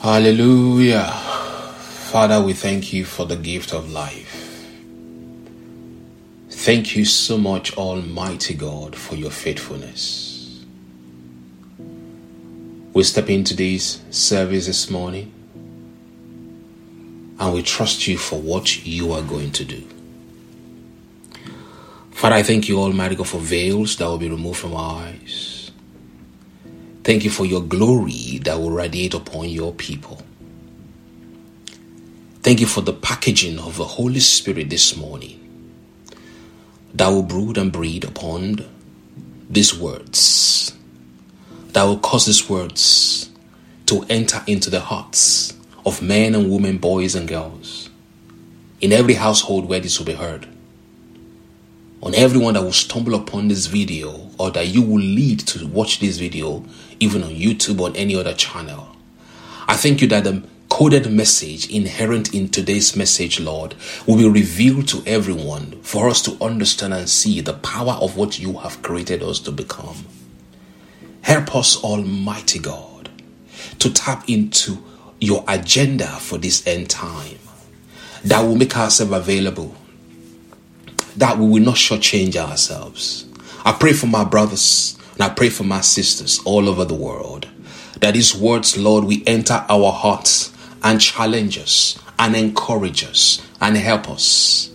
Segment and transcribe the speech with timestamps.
[0.00, 1.12] Hallelujah.
[1.12, 4.64] Father, we thank you for the gift of life.
[6.48, 10.64] Thank you so much, Almighty God, for your faithfulness.
[12.94, 15.34] We step into this service this morning
[17.38, 19.86] and we trust you for what you are going to do.
[22.12, 25.59] Father, I thank you, Almighty God, for veils that will be removed from our eyes.
[27.10, 30.22] Thank you for your glory that will radiate upon your people.
[32.44, 35.36] Thank you for the packaging of the Holy Spirit this morning
[36.94, 38.64] that will brood and breed upon
[39.50, 40.72] these words,
[41.72, 43.28] that will cause these words
[43.86, 45.52] to enter into the hearts
[45.84, 47.90] of men and women, boys and girls,
[48.80, 50.46] in every household where this will be heard
[52.02, 56.00] on everyone that will stumble upon this video or that you will lead to watch
[56.00, 56.64] this video,
[56.98, 58.96] even on YouTube or any other channel.
[59.68, 63.74] I thank you that the coded message inherent in today's message, Lord,
[64.06, 68.38] will be revealed to everyone for us to understand and see the power of what
[68.38, 70.06] you have created us to become.
[71.22, 73.10] Help us, Almighty God,
[73.78, 74.82] to tap into
[75.20, 77.38] your agenda for this end time
[78.24, 79.74] that will make ourselves available
[81.16, 83.26] that we will not shortchange ourselves.
[83.64, 87.48] I pray for my brothers and I pray for my sisters all over the world
[88.00, 93.76] that these words, Lord, we enter our hearts and challenge us and encourage us and
[93.76, 94.70] help us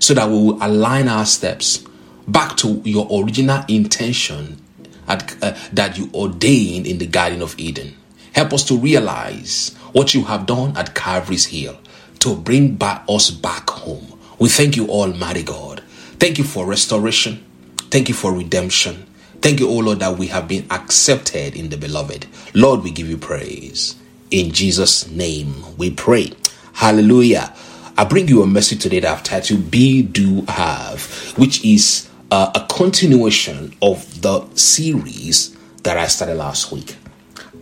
[0.00, 1.84] so that we will align our steps
[2.26, 4.60] back to your original intention
[5.08, 7.96] at, uh, that you ordained in the Garden of Eden.
[8.32, 11.78] Help us to realize what you have done at Calvary's Hill
[12.18, 15.82] to bring us back home we thank you, Almighty God.
[16.18, 17.44] Thank you for restoration.
[17.90, 19.06] Thank you for redemption.
[19.40, 22.26] Thank you, O Lord, that we have been accepted in the beloved.
[22.54, 23.96] Lord, we give you praise.
[24.30, 26.32] In Jesus' name we pray.
[26.72, 27.54] Hallelujah.
[27.96, 32.50] I bring you a message today that I've titled Be, Do, Have, which is uh,
[32.54, 36.96] a continuation of the series that I started last week.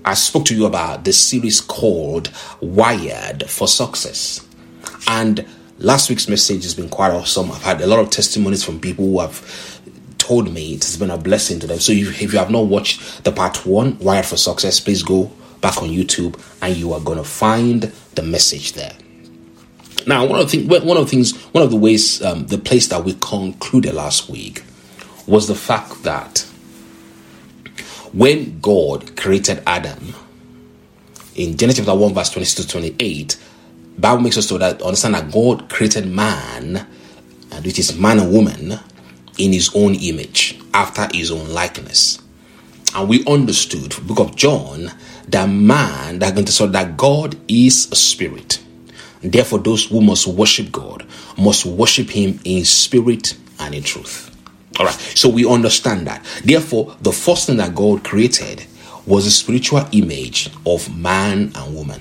[0.05, 2.31] I spoke to you about this series called
[2.61, 4.47] Wired for Success.
[5.06, 5.47] And
[5.79, 7.51] last week's message has been quite awesome.
[7.51, 9.81] I've had a lot of testimonies from people who have
[10.19, 11.79] told me it has been a blessing to them.
[11.79, 15.31] So if, if you have not watched the part one, Wired for Success, please go
[15.61, 17.83] back on YouTube and you are going to find
[18.15, 18.93] the message there.
[20.07, 22.59] Now, one of the things, one of the things, one of the ways, um, the
[22.59, 24.62] place that we concluded last week
[25.27, 26.41] was the fact that
[28.12, 30.15] when God created Adam
[31.35, 33.39] in Genesis chapter 1, verse 26 to 28,
[33.99, 36.87] Bible makes us to that understand that God created man,
[37.53, 38.78] and which is man and woman,
[39.38, 42.21] in his own image, after his own likeness.
[42.94, 44.93] And we understood, book of John,
[45.28, 48.62] that man that going to say that God is a spirit.
[49.22, 51.06] And therefore, those who must worship God
[51.38, 54.31] must worship him in spirit and in truth.
[54.78, 56.25] All right, so we understand that.
[56.44, 58.66] Therefore, the first thing that God created
[59.06, 62.00] was a spiritual image of man and woman.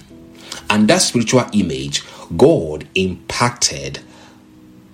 [0.69, 2.03] And that spiritual image,
[2.36, 4.00] God impacted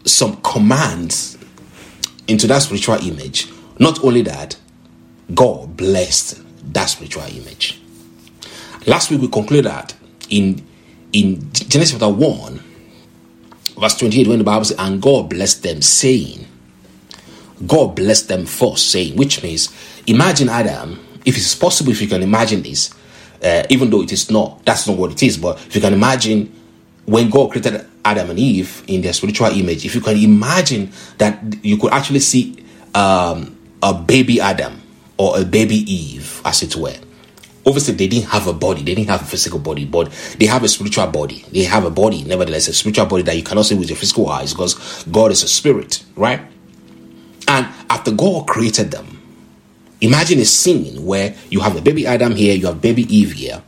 [0.06, 1.38] some commands
[2.28, 3.52] into that spiritual image.
[3.80, 4.58] Not only that,
[5.34, 6.42] God blessed
[6.74, 7.82] that spiritual image.
[8.86, 9.96] Last week we concluded that
[10.30, 10.66] in
[11.12, 12.60] in Genesis chapter 1,
[13.80, 16.46] verse 28, when the Bible says, and God blessed them, saying,
[17.66, 19.74] God blessed them first, saying, which means,
[20.06, 22.94] imagine Adam, if it's possible, if you can imagine this,
[23.44, 25.38] uh, even though it is not, that's not what it is.
[25.38, 26.54] But if you can imagine
[27.06, 31.42] when God created Adam and Eve in their spiritual image, if you can imagine that
[31.64, 32.64] you could actually see
[32.94, 34.82] um, a baby Adam
[35.18, 36.96] or a baby Eve, as it were.
[37.66, 40.10] Obviously, they didn't have a body, they didn't have a physical body, but
[40.40, 41.46] they have a spiritual body.
[41.52, 44.30] They have a body, nevertheless, a spiritual body that you cannot see with your physical
[44.30, 46.42] eyes because God is a spirit, right?
[47.48, 49.19] And after God created them,
[50.02, 53.62] Imagine a scene where you have the baby Adam here, you have baby Eve here,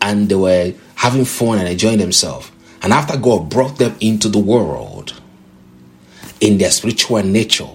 [0.00, 2.50] and they were having fun and enjoying themselves.
[2.82, 5.20] And after God brought them into the world
[6.40, 7.68] in their spiritual nature,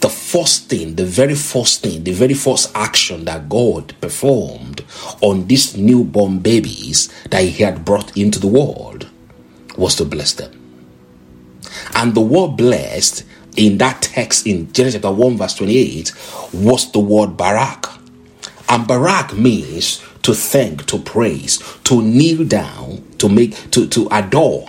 [0.00, 4.84] the first thing, the very first thing, the very first action that God performed
[5.20, 9.08] on these newborn babies that He had brought into the world
[9.76, 10.52] was to bless them.
[11.94, 13.24] And the word blessed
[13.56, 16.12] in that text in Genesis chapter 1, verse 28,
[16.52, 17.86] was the word Barak.
[18.68, 24.68] And Barak means to thank, to praise, to kneel down, to make, to, to adore.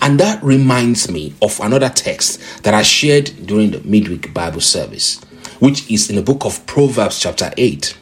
[0.00, 5.20] And that reminds me of another text that I shared during the midweek Bible service,
[5.60, 7.96] which is in the book of Proverbs, chapter 8,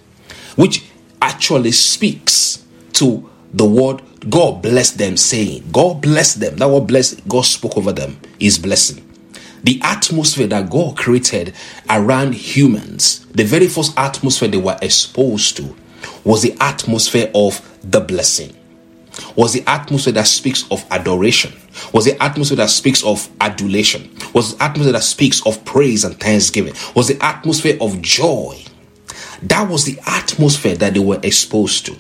[0.57, 0.85] which
[1.23, 2.65] actually speaks
[2.95, 6.57] to the word God bless them, saying, God bless them.
[6.57, 9.10] That word bless, God spoke over them, is blessing.
[9.63, 11.55] The atmosphere that God created
[11.89, 15.77] around humans, the very first atmosphere they were exposed to,
[16.25, 18.57] was the atmosphere of the blessing.
[19.37, 21.53] Was the atmosphere that speaks of adoration?
[21.93, 24.11] Was the atmosphere that speaks of adulation?
[24.33, 26.75] Was the atmosphere that speaks of praise and thanksgiving?
[26.95, 28.63] Was the atmosphere of joy?
[29.43, 31.97] That was the atmosphere that they were exposed to.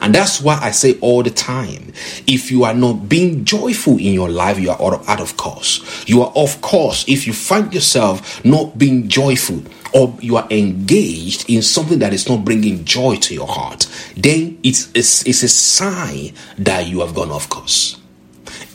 [0.00, 1.92] And that's why I say all the time
[2.26, 6.04] if you are not being joyful in your life, you are out of course.
[6.08, 9.62] You are off course if you find yourself not being joyful
[9.92, 13.86] or you are engaged in something that is not bringing joy to your heart,
[14.16, 17.98] then it's, it's, it's a sign that you have gone off course.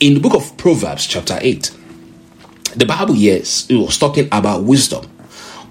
[0.00, 1.70] In the book of Proverbs, chapter 8,
[2.74, 5.08] the Bible, yes, it was talking about wisdom.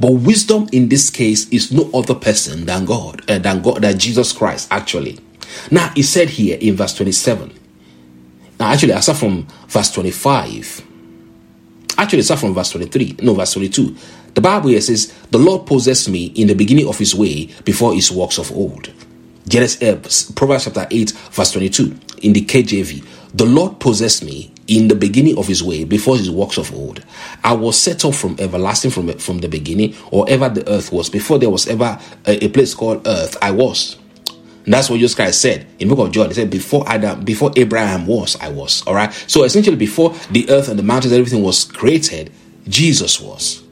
[0.02, 4.00] But wisdom in this case is no other person than God, uh, than God, than
[4.00, 5.20] Jesus Christ, actually.
[5.70, 7.54] Now, he said here in verse 27.
[8.60, 10.82] Now, actually, I start from verse 25.
[12.00, 13.18] Actually, I start from verse 23.
[13.22, 13.96] No, verse 22.
[14.34, 17.94] The Bible here says, The Lord possessed me in the beginning of his way before
[17.94, 18.92] his works of old.
[19.48, 23.06] Genesis, uh, Proverbs chapter 8, verse 22 in the KJV.
[23.36, 27.04] The Lord possessed me in the beginning of his way before his works of old.
[27.44, 31.10] I was set up from everlasting from, from the beginning, or ever the earth was.
[31.10, 33.98] Before there was ever a, a place called earth, I was.
[34.64, 36.30] And that's what Jesus Christ said in book of John.
[36.30, 38.82] He said, Before Adam, before Abraham was, I was.
[38.88, 39.12] All right.
[39.28, 42.32] So essentially, before the earth and the mountains, everything was created,
[42.70, 43.64] Jesus was.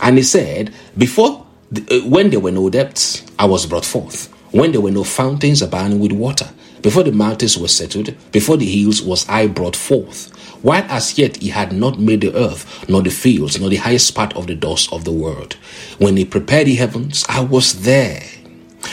[0.00, 4.32] And he said, Before the, uh, when there were no depths, I was brought forth.
[4.52, 6.48] When there were no fountains abounding with water,
[6.82, 10.30] before the mountains were settled, before the hills was I brought forth.
[10.62, 14.14] While as yet he had not made the earth, nor the fields, nor the highest
[14.14, 15.54] part of the dust of the world.
[15.98, 18.22] When he prepared the heavens, I was there.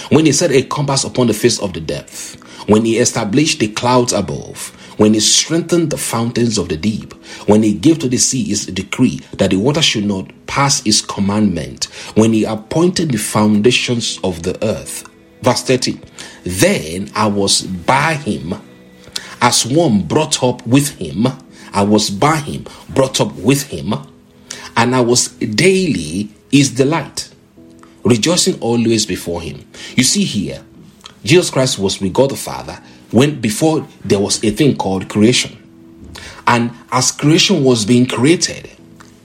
[0.09, 2.35] When he set a compass upon the face of the depth,
[2.67, 7.13] when he established the clouds above, when he strengthened the fountains of the deep,
[7.47, 11.01] when he gave to the sea his decree that the water should not pass his
[11.01, 15.09] commandment, when he appointed the foundations of the earth.
[15.41, 15.99] Verse 30
[16.43, 18.55] Then I was by him
[19.41, 21.27] as one brought up with him.
[21.73, 23.93] I was by him, brought up with him,
[24.77, 27.33] and I was daily his delight
[28.03, 29.65] rejoicing always before him.
[29.95, 30.63] You see here,
[31.23, 32.79] Jesus Christ was with God the Father
[33.11, 35.59] when before there was a thing called creation.
[36.45, 38.69] And as creation was being created,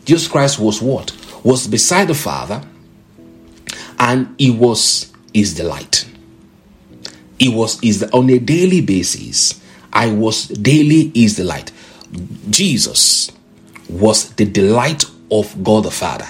[0.04, 1.12] Jesus Christ was what?
[1.44, 2.62] Was beside the Father
[3.98, 6.08] and he was his delight.
[7.38, 9.60] He was is on a daily basis.
[9.92, 11.72] I was daily his delight.
[12.50, 13.30] Jesus
[13.88, 16.26] was the delight of God the Father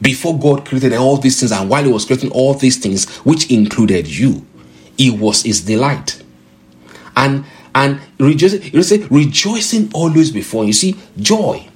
[0.00, 3.50] before God created all these things, and while He was creating all these things, which
[3.50, 4.46] included you,
[4.98, 6.22] it was His delight.
[7.16, 7.44] And
[7.74, 10.64] and rejoicing, you say rejoicing always before.
[10.64, 11.68] You see, joy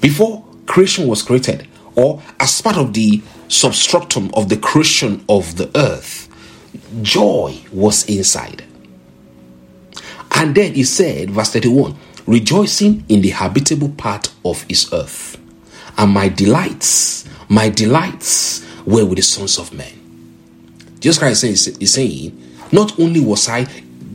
[0.00, 5.70] before creation was created, or as part of the substructum of the creation of the
[5.76, 6.28] earth,
[7.02, 8.64] joy was inside.
[10.36, 15.38] And then he said, verse 31, rejoicing in the habitable part of his earth,
[15.96, 19.92] and my delights my delights were with the sons of men.
[21.00, 22.40] Jesus Christ is saying,
[22.72, 23.64] Not only was I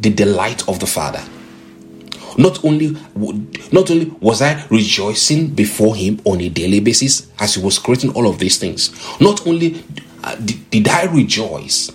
[0.02, 1.24] the delight of the Father,
[2.38, 2.98] not only
[3.72, 8.14] not only was I rejoicing before him on a daily basis as he was creating
[8.14, 9.84] all of these things, not only
[10.24, 11.92] uh, did, did I rejoice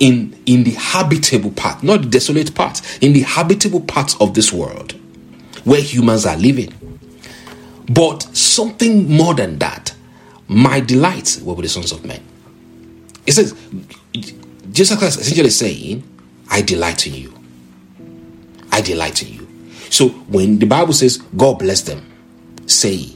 [0.00, 4.52] in in the habitable part, not the desolate part, in the habitable parts of this
[4.52, 4.94] world
[5.64, 6.72] where humans are living.
[7.88, 9.94] But something more than that,
[10.48, 12.22] my delights were with the sons of men.
[13.26, 13.54] It says,
[14.70, 16.02] Jesus Christ essentially saying,
[16.50, 17.34] I delight in you.
[18.70, 19.48] I delight in you.
[19.90, 22.10] So when the Bible says, God bless them,
[22.66, 23.10] say,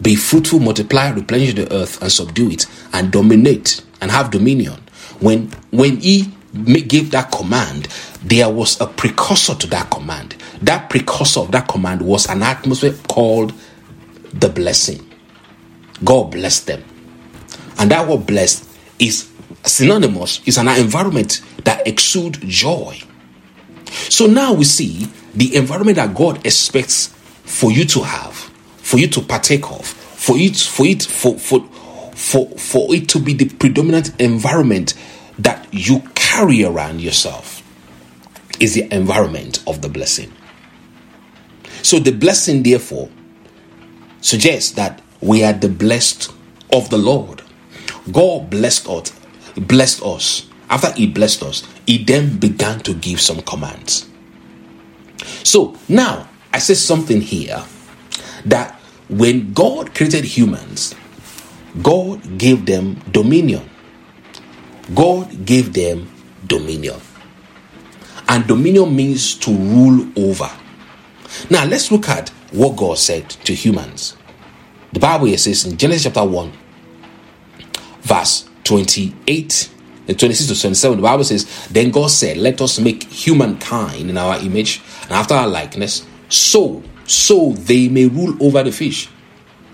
[0.00, 4.80] be fruitful, multiply, replenish the earth, and subdue it, and dominate and have dominion.
[5.20, 6.32] When when he
[6.64, 7.88] gave that command,
[8.22, 10.36] there was a precursor to that command.
[10.62, 13.52] That precursor of that command was an atmosphere called
[14.32, 15.08] the blessing.
[16.04, 16.82] God bless them.
[17.78, 19.30] And that word blessed is
[19.64, 23.00] synonymous, is an environment that exudes joy.
[23.90, 27.08] So now we see the environment that God expects
[27.44, 31.60] for you to have, for you to partake of, for it, for it, for for
[32.14, 34.94] for for it to be the predominant environment
[35.38, 37.62] that you carry around yourself
[38.60, 40.32] is the environment of the blessing.
[41.82, 43.08] So the blessing, therefore,
[44.20, 46.32] suggests that we are the blessed
[46.72, 47.42] of the Lord.
[48.10, 49.12] God blessed us,
[49.56, 50.48] blessed us.
[50.70, 54.08] After He blessed us, he then began to give some commands.
[55.44, 57.62] So now I say something here
[58.46, 58.74] that
[59.08, 60.94] when God created humans,
[61.82, 63.68] God gave them dominion.
[64.94, 66.10] God gave them
[66.46, 67.00] dominion.
[68.28, 70.50] And dominion means to rule over.
[71.50, 74.16] Now let's look at what God said to humans.
[74.92, 76.52] The Bible here says in Genesis chapter 1,
[78.02, 79.70] verse 28
[80.08, 84.18] and 26 to 27, the Bible says, Then God said, Let us make humankind in
[84.18, 89.08] our image and after our likeness, so, so they may rule over the fish.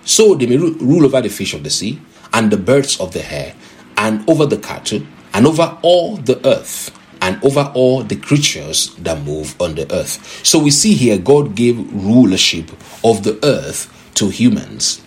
[0.05, 2.01] So they may rule over the fish of the sea
[2.33, 3.55] and the birds of the air
[3.97, 5.03] and over the cattle
[5.35, 10.45] and over all the earth and over all the creatures that move on the earth.
[10.45, 12.71] So we see here God gave rulership
[13.05, 15.03] of the earth to humans.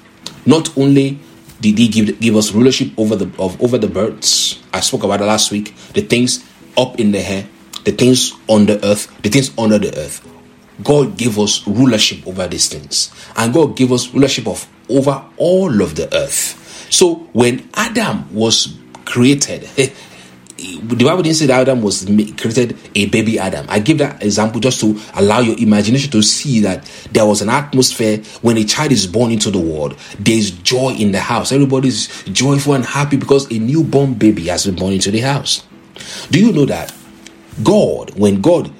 [0.45, 1.19] Not only
[1.59, 5.21] did he give, give us rulership over the of over the birds, I spoke about
[5.21, 6.43] it last week, the things
[6.77, 7.47] up in the air,
[7.83, 10.27] the things on the earth, the things under the earth.
[10.83, 13.13] God gave us rulership over these things.
[13.35, 16.87] And God gave us rulership of over all of the earth.
[16.91, 19.69] So when Adam was created,
[20.61, 23.65] the Bible didn't say that Adam was created a baby Adam.
[23.69, 27.49] I give that example just to allow your imagination to see that there was an
[27.49, 29.97] atmosphere when a child is born into the world.
[30.19, 31.51] There's joy in the house.
[31.51, 35.65] Everybody's joyful and happy because a newborn baby has been born into the house.
[36.29, 36.93] Do you know that
[37.63, 38.71] God, when God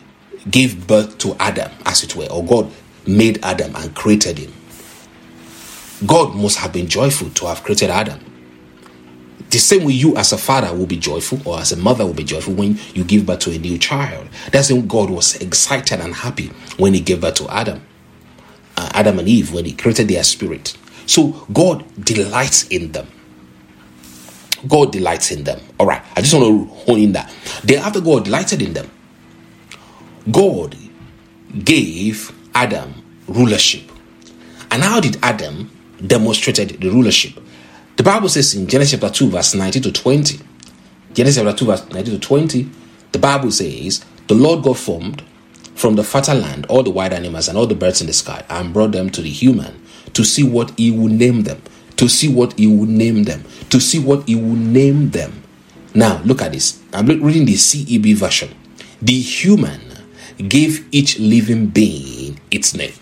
[0.49, 2.71] gave birth to Adam, as it were, or God
[3.07, 4.53] made Adam and created him,
[6.05, 8.30] God must have been joyful to have created Adam.
[9.51, 12.13] The same way you, as a father, will be joyful, or as a mother, will
[12.13, 14.29] be joyful when you give birth to a new child.
[14.51, 17.85] That's when God was excited and happy when He gave birth to Adam,
[18.77, 20.77] uh, Adam and Eve, when He created their spirit.
[21.05, 23.07] So God delights in them.
[24.67, 25.59] God delights in them.
[25.79, 27.33] All right, I just want to hone in that.
[27.63, 28.89] Then, after God delighted in them,
[30.31, 30.77] God
[31.65, 32.93] gave Adam
[33.27, 33.91] rulership.
[34.69, 35.69] And how did Adam
[36.05, 37.33] demonstrated the rulership?
[37.97, 40.39] The Bible says in Genesis chapter 2, verse 19 to 20.
[41.13, 42.69] Genesis chapter 2, verse 19 to 20,
[43.11, 45.23] the Bible says, The Lord God formed
[45.75, 48.43] from the fertile land all the wild animals and all the birds in the sky
[48.49, 49.81] and brought them to the human
[50.13, 51.61] to see what he would name them.
[51.97, 53.43] To see what he would name them.
[53.69, 55.43] To see what he would name them.
[55.93, 56.81] Now, look at this.
[56.93, 58.55] I'm reading the CEB version.
[59.01, 59.81] The human
[60.47, 62.93] gave each living being its name.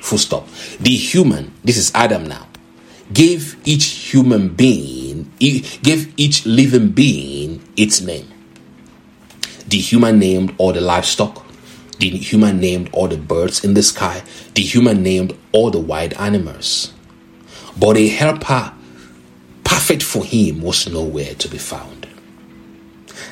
[0.00, 0.48] Full stop.
[0.80, 2.46] The human, this is Adam now,
[3.12, 8.28] gave each human being, gave each living being its name.
[9.66, 11.44] The human named all the livestock.
[11.98, 14.22] The human named all the birds in the sky.
[14.54, 16.92] The human named all the wild animals.
[17.76, 18.72] But a helper
[19.64, 22.06] perfect for him was nowhere to be found.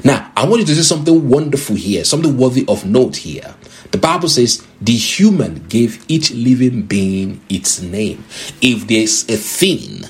[0.04, 3.54] Now, I want you to see something wonderful here, something worthy of note here.
[3.92, 8.24] The Bible says the human gave each living being its name.
[8.62, 10.00] If there's a thing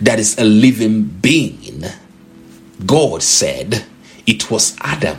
[0.00, 1.84] that is a living being,
[2.86, 3.84] God said
[4.26, 5.18] it was Adam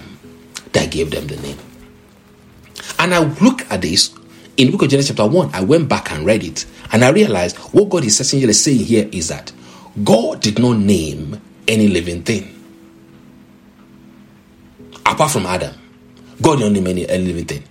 [0.73, 1.59] that gave them the name.
[2.97, 4.15] And I look at this
[4.57, 5.51] in book of Genesis chapter 1.
[5.53, 9.07] I went back and read it, and I realized what God is essentially saying here
[9.11, 9.51] is that
[10.03, 12.55] God did not name any living thing
[15.05, 15.75] apart from Adam.
[16.41, 17.63] God did not name any, any living thing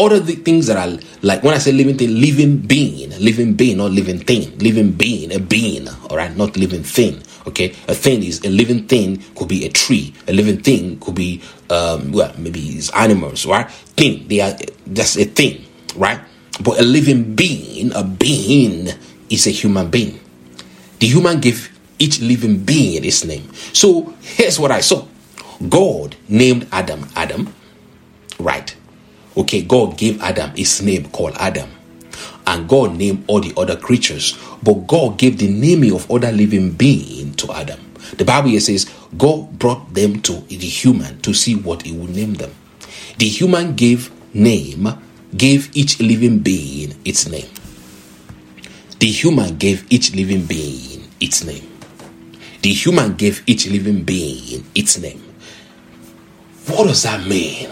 [0.00, 3.76] other the things that are like when I say living thing, living being, living being,
[3.76, 7.22] not living thing, living being, a being, all right, not living thing.
[7.46, 11.14] Okay, a thing is a living thing could be a tree, a living thing could
[11.14, 13.70] be um, well maybe it's animals, right?
[13.96, 14.56] Thing, they are
[14.92, 15.64] just a thing,
[15.96, 16.20] right?
[16.62, 18.88] But a living being, a being,
[19.30, 20.20] is a human being.
[20.98, 23.48] The human gave each living being its name.
[23.72, 25.06] So here's what I saw.
[25.68, 27.54] God named Adam Adam,
[28.38, 28.74] right?
[29.36, 31.68] Okay, God gave Adam his name called Adam.
[32.46, 34.36] And God named all the other creatures.
[34.62, 37.78] But God gave the naming of other living being to Adam.
[38.16, 42.34] The Bible says God brought them to the human to see what he would name
[42.34, 42.50] them.
[43.18, 44.88] The human gave name,
[45.36, 47.48] gave each living being its name.
[48.98, 51.66] The human gave each living being its name.
[52.62, 55.22] The human gave each living being its name.
[56.66, 57.70] What does that mean?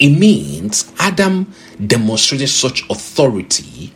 [0.00, 1.52] It means Adam
[1.86, 3.92] demonstrated such authority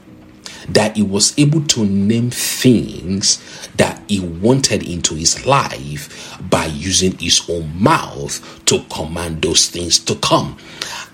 [0.69, 3.43] that he was able to name things
[3.77, 9.99] that he wanted into his life by using his own mouth to command those things
[10.01, 10.59] to come.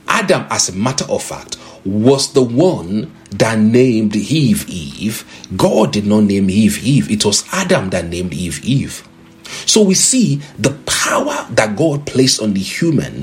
[0.08, 5.24] Adam, as a matter of fact, was the one that named Eve Eve.
[5.56, 9.06] God did not name Eve Eve, it was Adam that named Eve Eve.
[9.66, 13.22] So we see the power that God placed on the human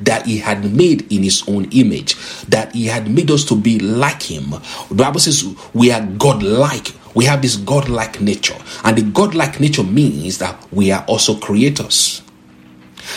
[0.00, 2.16] that he had made in his own image,
[2.46, 4.50] that he had made us to be like him.
[4.88, 6.94] The Bible says we are God-like.
[7.14, 8.56] We have this God-like nature.
[8.84, 12.22] And the God-like nature means that we are also creators.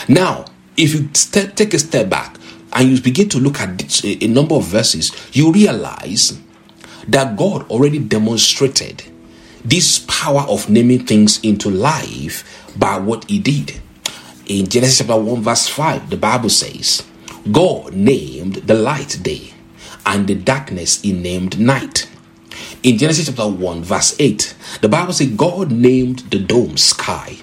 [0.07, 2.37] Now, if you step, take a step back
[2.73, 6.39] and you begin to look at a number of verses, you realize
[7.07, 9.03] that God already demonstrated
[9.63, 13.79] this power of naming things into life by what he did.
[14.45, 17.07] In Genesis chapter 1, verse 5, the Bible says,
[17.49, 19.53] God named the light day,
[20.05, 22.09] and the darkness he named night.
[22.83, 27.37] In Genesis chapter 1, verse 8, the Bible says God named the dome sky.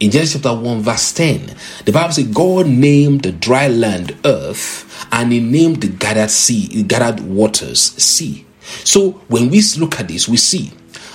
[0.00, 5.06] In Genesis chapter 1, verse 10, the Bible says God named the dry land earth,
[5.12, 8.46] and he named the gathered sea, gathered waters sea.
[8.84, 10.72] So when we look at this, we see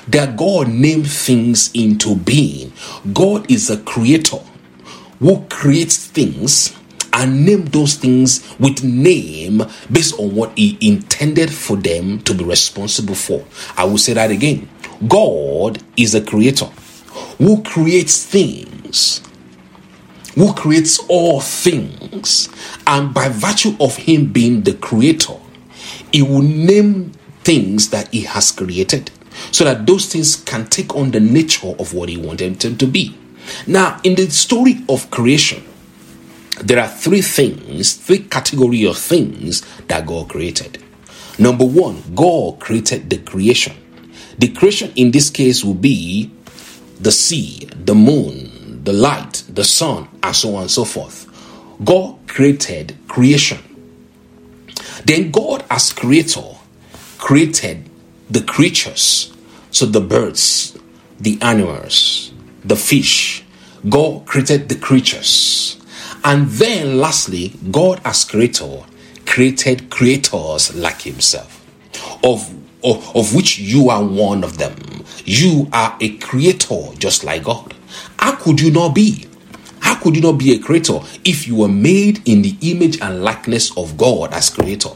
[0.09, 2.71] that God named things into being.
[3.13, 4.41] God is a creator
[5.19, 6.75] who creates things
[7.13, 12.43] and name those things with name based on what he intended for them to be
[12.43, 13.43] responsible for.
[13.75, 14.69] I will say that again.
[15.07, 16.69] God is a creator
[17.37, 19.21] who creates things,
[20.35, 22.49] who creates all things,
[22.85, 25.37] and by virtue of him being the creator,
[26.11, 27.11] he will name
[27.43, 29.11] things that he has created
[29.51, 32.87] so that those things can take on the nature of what he wanted them to
[32.87, 33.15] be.
[33.65, 35.63] Now, in the story of creation,
[36.61, 40.83] there are three things, three category of things that God created.
[41.39, 43.75] Number one, God created the creation.
[44.39, 46.31] The creation in this case will be
[46.99, 51.25] the sea, the moon, the light, the sun, and so on and so forth.
[51.83, 53.59] God created creation.
[55.05, 56.55] Then God, as creator,
[57.17, 57.89] created
[58.29, 59.33] the creatures.
[59.71, 60.77] So the birds,
[61.19, 62.31] the animals,
[62.63, 63.43] the fish.
[63.89, 65.77] God created the creatures.
[66.23, 68.83] And then lastly, God as creator
[69.25, 71.63] created creators like himself.
[72.23, 74.75] Of, of, of which you are one of them.
[75.25, 77.75] You are a creator just like God.
[78.17, 79.25] How could you not be?
[79.79, 83.23] How could you not be a creator if you were made in the image and
[83.23, 84.89] likeness of God as creator?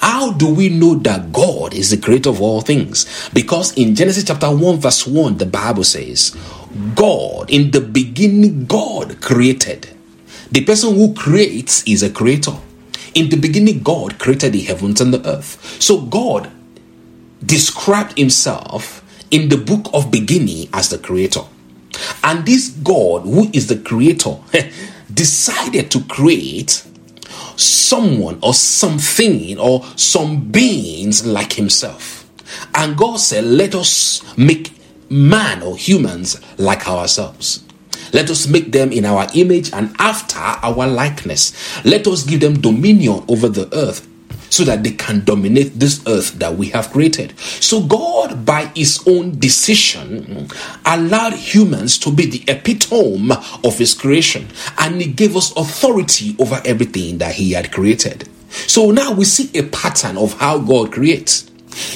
[0.00, 3.28] How do we know that God is the creator of all things?
[3.32, 6.36] Because in Genesis chapter 1, verse 1, the Bible says,
[6.94, 9.90] God, in the beginning, God created.
[10.50, 12.56] The person who creates is a creator.
[13.14, 15.80] In the beginning, God created the heavens and the earth.
[15.80, 16.50] So God
[17.44, 21.42] described himself in the book of beginning as the creator.
[22.22, 24.36] And this God, who is the creator,
[25.12, 26.84] decided to create
[27.56, 32.28] someone or something or some beings like himself.
[32.74, 34.72] And God said, Let us make
[35.10, 37.64] man or humans like ourselves.
[38.12, 41.52] Let us make them in our image and after our likeness.
[41.84, 44.06] Let us give them dominion over the earth
[44.50, 47.38] so that they can dominate this earth that we have created.
[47.38, 50.48] So God, by his own decision,
[50.84, 53.30] allowed humans to be the epitome
[53.64, 58.28] of his creation and he gave us authority over everything that he had created.
[58.50, 61.49] So now we see a pattern of how God creates.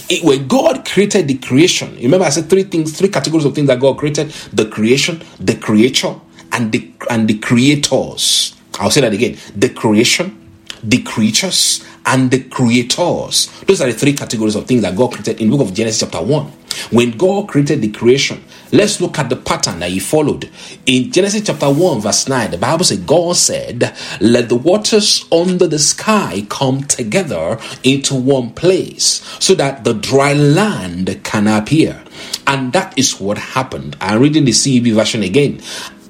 [0.08, 3.68] It, when God created the creation, remember I said three things, three categories of things
[3.68, 6.14] that God created: the creation, the creature,
[6.52, 8.54] and the and the creators.
[8.78, 10.50] I'll say that again: the creation,
[10.82, 13.48] the creatures, and the creators.
[13.66, 16.00] Those are the three categories of things that God created in the book of Genesis
[16.00, 16.46] chapter 1.
[16.90, 18.42] When God created the creation,
[18.74, 20.50] let's look at the pattern that he followed.
[20.84, 25.66] In Genesis chapter 1, verse 9, the Bible says, God said, Let the waters under
[25.66, 32.02] the sky come together into one place so that the dry land can appear.
[32.46, 33.96] And that is what happened.
[34.00, 35.62] I'm reading the CEB version again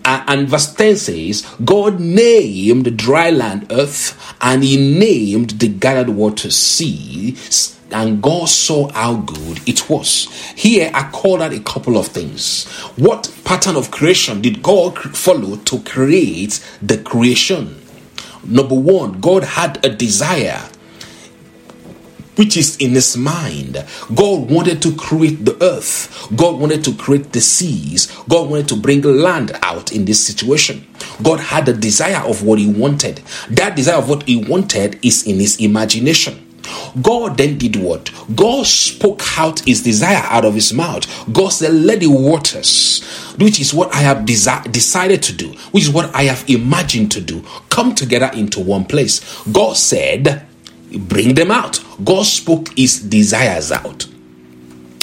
[0.05, 6.51] and verse 10 says, God named dry land earth, and he named the gathered water
[6.51, 7.37] sea,
[7.91, 10.29] and God saw how good it was.
[10.57, 12.67] Here I call out a couple of things.
[12.97, 17.81] What pattern of creation did God follow to create the creation?
[18.45, 20.61] Number one, God had a desire
[22.37, 23.85] which is in his mind.
[24.15, 26.29] God wanted to create the earth.
[26.37, 28.07] God wanted to create the seas.
[28.29, 30.87] God wanted to bring land out in this situation.
[31.23, 33.23] God had a desire of what he wanted.
[33.51, 36.41] That desire of what he wanted is in his imagination.
[37.03, 38.11] God then did what?
[38.35, 41.07] God spoke out his desire out of his mouth.
[41.33, 43.03] God said, Let the waters,
[43.39, 47.13] which is what I have desi- decided to do, which is what I have imagined
[47.13, 49.43] to do, come together into one place.
[49.53, 50.47] God said,
[50.97, 51.83] bring them out.
[52.05, 54.07] God spoke his desires out.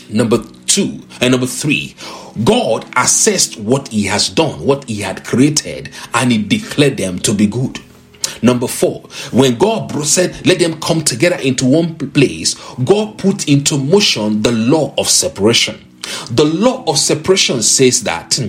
[0.09, 1.95] Number two, and number three,
[2.43, 7.33] God assessed what he has done, what he had created, and he declared them to
[7.33, 7.79] be good.
[8.41, 9.01] Number four,
[9.31, 14.51] when God said, let them come together into one place, God put into motion the
[14.51, 15.90] law of separation.
[16.31, 18.39] The law of separation says that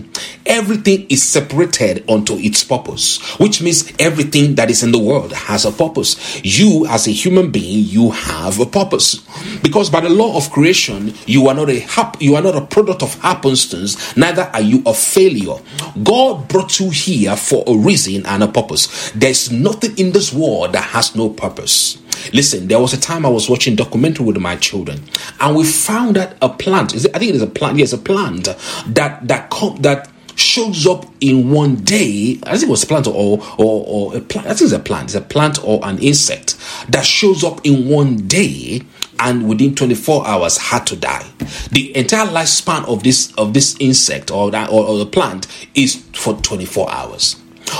[0.47, 5.65] everything is separated unto its purpose, which means everything that is in the world has
[5.65, 6.41] a purpose.
[6.45, 9.23] You, as a human being, you have a purpose
[9.63, 12.61] because by the law of creation, you are not a hap- you are not a
[12.61, 15.57] product of happenstance, neither are you a failure.
[16.03, 19.11] God brought you here for a reason and a purpose.
[19.13, 21.99] There's nothing in this world that has no purpose.
[22.33, 25.03] Listen, there was a time I was watching documentary with my children,
[25.41, 26.95] and we found that a plant.
[26.95, 27.79] I think it is a plant.
[27.79, 28.45] Yes, a plant
[28.87, 32.39] that that com- that shows up in one day.
[32.45, 34.47] I think it was a plant or or, or a plant.
[34.47, 35.05] I think it's a plant.
[35.07, 36.57] It's a plant or an insect
[36.89, 38.83] that shows up in one day
[39.19, 41.27] and within 24 hours had to die.
[41.71, 45.97] The entire lifespan of this of this insect or that or, or the plant is
[46.15, 47.37] for 24 hours.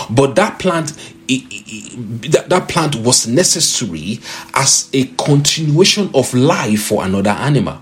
[0.09, 0.93] But that plant
[1.29, 4.21] that, that plant was necessary
[4.55, 7.79] as a continuation of life for another animal.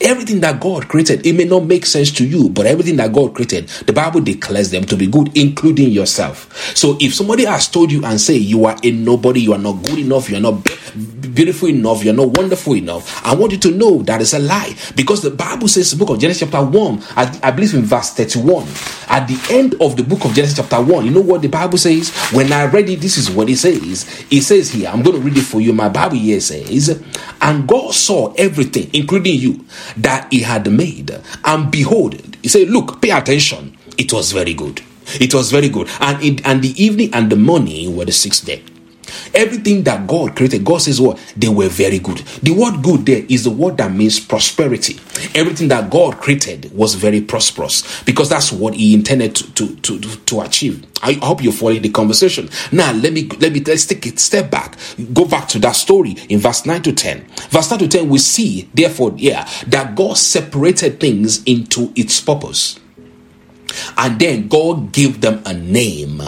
[0.00, 3.34] Everything that God created, it may not make sense to you, but everything that God
[3.34, 6.76] created, the Bible declares them to be good, including yourself.
[6.76, 9.82] So if somebody has told you and say you are a nobody, you are not
[9.82, 10.64] good enough, you are not
[11.38, 13.24] beautiful enough, you're not wonderful enough.
[13.24, 16.10] I want you to know that is a lie because the Bible says, the book
[16.10, 18.66] of Genesis, chapter 1, I, I, believe in verse 31,
[19.08, 21.78] at the end of the book of Genesis, chapter 1, you know what the Bible
[21.78, 22.10] says?
[22.32, 24.24] When I read it, this is what it says.
[24.30, 25.72] It says here, I'm going to read it for you.
[25.72, 27.02] My Bible here says,
[27.40, 29.64] And God saw everything, including you,
[29.96, 31.10] that He had made.
[31.44, 33.76] And behold, He said, Look, pay attention.
[33.96, 34.82] It was very good.
[35.20, 35.88] It was very good.
[36.00, 38.62] And, it, and the evening and the morning were the sixth day.
[39.34, 41.18] Everything that God created, God says what?
[41.36, 42.18] They were very good.
[42.42, 44.98] The word good there is the word that means prosperity.
[45.34, 50.00] Everything that God created was very prosperous because that's what He intended to, to, to,
[50.00, 50.86] to achieve.
[51.02, 52.48] I hope you're following the conversation.
[52.72, 54.76] Now let me let me let's take a step back.
[55.12, 57.24] Go back to that story in verse 9 to 10.
[57.50, 62.80] Verse 9 to 10, we see, therefore, yeah, that God separated things into its purpose.
[63.96, 66.22] And then God gave them a name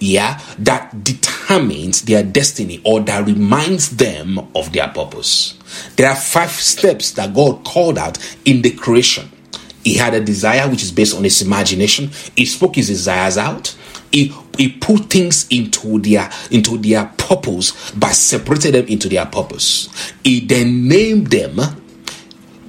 [0.00, 5.54] yeah, that determines their destiny or that reminds them of their purpose.
[5.96, 9.30] There are five steps that God called out in the creation.
[9.84, 12.10] He had a desire which is based on his imagination.
[12.36, 13.76] He spoke his desires out.
[14.12, 19.88] He, he put things into their into their purpose by separating them into their purpose.
[20.24, 21.58] He then named them,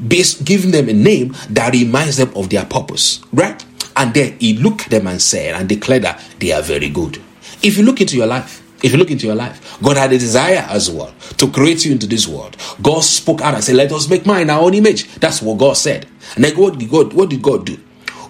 [0.05, 3.21] based giving them a name that reminds them of their purpose.
[3.31, 3.63] Right?
[3.99, 7.21] And then he looked at them and said and declared that they are very good.
[7.62, 10.17] If you look into your life, if you look into your life, God had a
[10.17, 12.55] desire as well to create you into this world.
[12.81, 15.13] God spoke out and said, Let us make mine our own image.
[15.15, 16.07] That's what God said.
[16.35, 17.77] And then what did God, what did God do?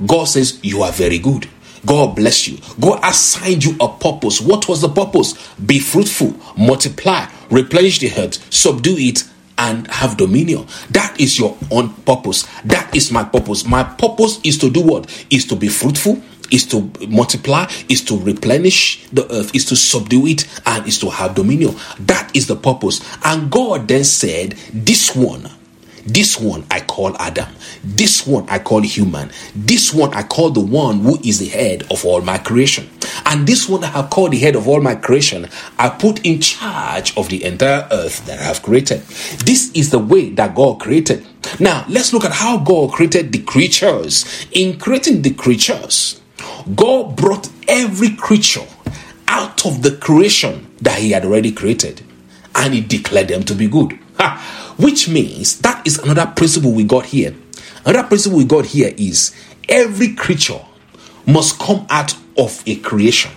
[0.08, 1.48] God says, You are very good.
[1.86, 2.58] God bless you.
[2.80, 4.42] God assigned you a purpose.
[4.42, 5.34] What was the purpose?
[5.58, 9.24] Be fruitful, multiply, replenish the earth, subdue it,
[9.60, 10.66] and have dominion.
[10.90, 12.48] That is your own purpose.
[12.64, 13.66] That is my purpose.
[13.66, 15.26] My purpose is to do what?
[15.30, 20.26] Is to be fruitful, is to multiply, is to replenish the earth, is to subdue
[20.28, 21.76] it, and is to have dominion.
[22.00, 23.02] That is the purpose.
[23.24, 25.50] And God then said, This one
[26.14, 27.48] this one I call Adam.
[27.84, 29.32] This one I call human.
[29.56, 32.90] This one I call the one who is the head of all my creation.
[33.26, 36.42] And this one I have called the head of all my creation, I put in
[36.42, 39.02] charge of the entire earth that I have created.
[39.46, 41.26] This is the way that God created.
[41.60, 44.48] Now, let's look at how God created the creatures.
[44.52, 46.22] In creating the creatures,
[46.76, 48.66] God brought every creature
[49.28, 52.02] out of the creation that He had already created
[52.56, 53.98] and He declared them to be good.
[54.18, 54.59] Ha!
[54.80, 57.36] Which means that is another principle we got here.
[57.86, 59.36] Another principle we got here is
[59.68, 60.62] every creature
[61.28, 63.32] must come out of a creation.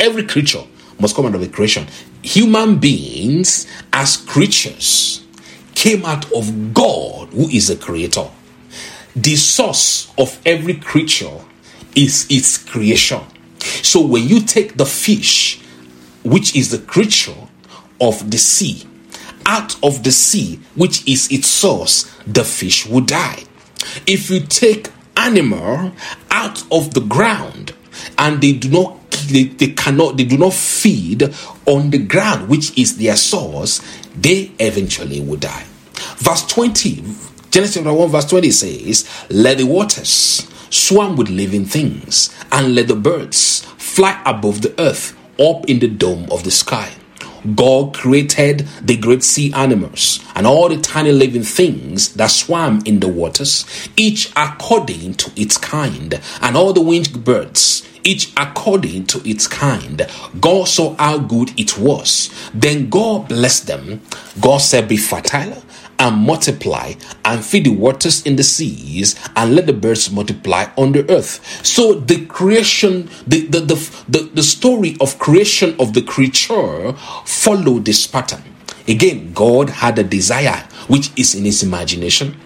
[0.00, 0.62] Every creature
[0.98, 1.86] must come out of a creation.
[2.22, 5.22] Human beings, as creatures,
[5.74, 8.30] came out of God, who is a creator.
[9.14, 11.40] The source of every creature
[11.94, 13.20] is its creation.
[13.58, 15.60] So when you take the fish,
[16.24, 17.36] which is the creature
[18.00, 18.86] of the sea,
[19.46, 23.44] out of the sea, which is its source, the fish will die.
[24.06, 25.92] If you take animal
[26.30, 27.74] out of the ground
[28.18, 31.22] and they do not they, they cannot they do not feed
[31.64, 33.80] on the ground which is their source
[34.14, 35.64] they eventually will die
[36.18, 36.96] verse 20
[37.50, 42.88] genesis chapter 1 verse 20 says let the waters swarm with living things and let
[42.88, 46.92] the birds fly above the earth up in the dome of the sky
[47.54, 53.00] God created the great sea animals and all the tiny living things that swam in
[53.00, 59.28] the waters, each according to its kind, and all the winged birds, each according to
[59.28, 60.08] its kind.
[60.40, 62.30] God saw how good it was.
[62.54, 64.00] Then God blessed them.
[64.40, 65.62] God said, Be fertile
[65.98, 70.92] and multiply and feed the waters in the seas and let the birds multiply on
[70.92, 71.64] the earth.
[71.64, 76.92] So the creation, the, the, the, the, the story of creation of the creature
[77.24, 78.42] followed this pattern.
[78.88, 82.36] Again, God had a desire which is in his imagination.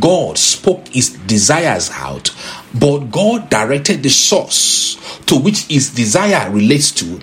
[0.00, 2.34] God spoke his desires out,
[2.74, 7.20] but God directed the source to which his desire relates to,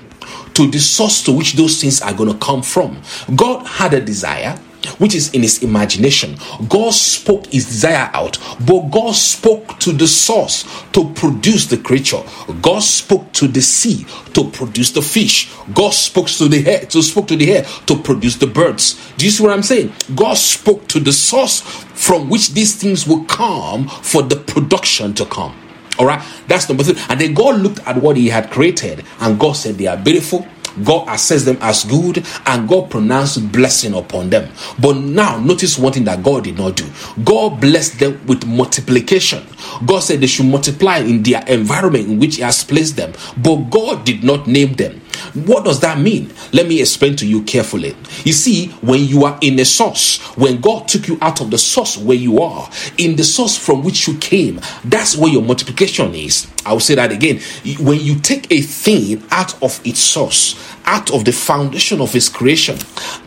[0.54, 3.02] to the source to which those things are going to come from.
[3.36, 4.58] God had a desire
[4.98, 6.38] which is in his imagination.
[6.67, 12.22] God spoke his desire out, but God spoke to the source to produce the creature.
[12.62, 15.52] God spoke to the sea to produce the fish.
[15.74, 19.00] God spoke to the air to spoke to the air to produce the birds.
[19.17, 19.94] Do you see what I'm saying?
[20.15, 25.26] God spoke to the source from which these things will come for the production to
[25.26, 25.56] come.
[26.00, 27.00] All right, that's number three.
[27.10, 30.48] And then God looked at what He had created, and God said, They are beautiful,
[30.84, 34.51] God assessed them as good and God pronounced blessing upon them.
[34.79, 36.86] But now, notice one thing that God did not do
[37.23, 39.45] God blessed them with multiplication.
[39.86, 43.55] God said they should multiply in their environment in which He has placed them, but
[43.69, 45.00] God did not name them.
[45.34, 46.34] What does that mean?
[46.52, 47.96] Let me explain to you carefully.
[48.26, 51.58] You see, when you are in a source, when God took you out of the
[51.58, 56.13] source where you are, in the source from which you came, that's where your multiplication
[56.13, 56.52] is.
[56.65, 57.39] I will say that again.
[57.80, 62.28] When you take a thing out of its source, out of the foundation of its
[62.28, 62.78] creation,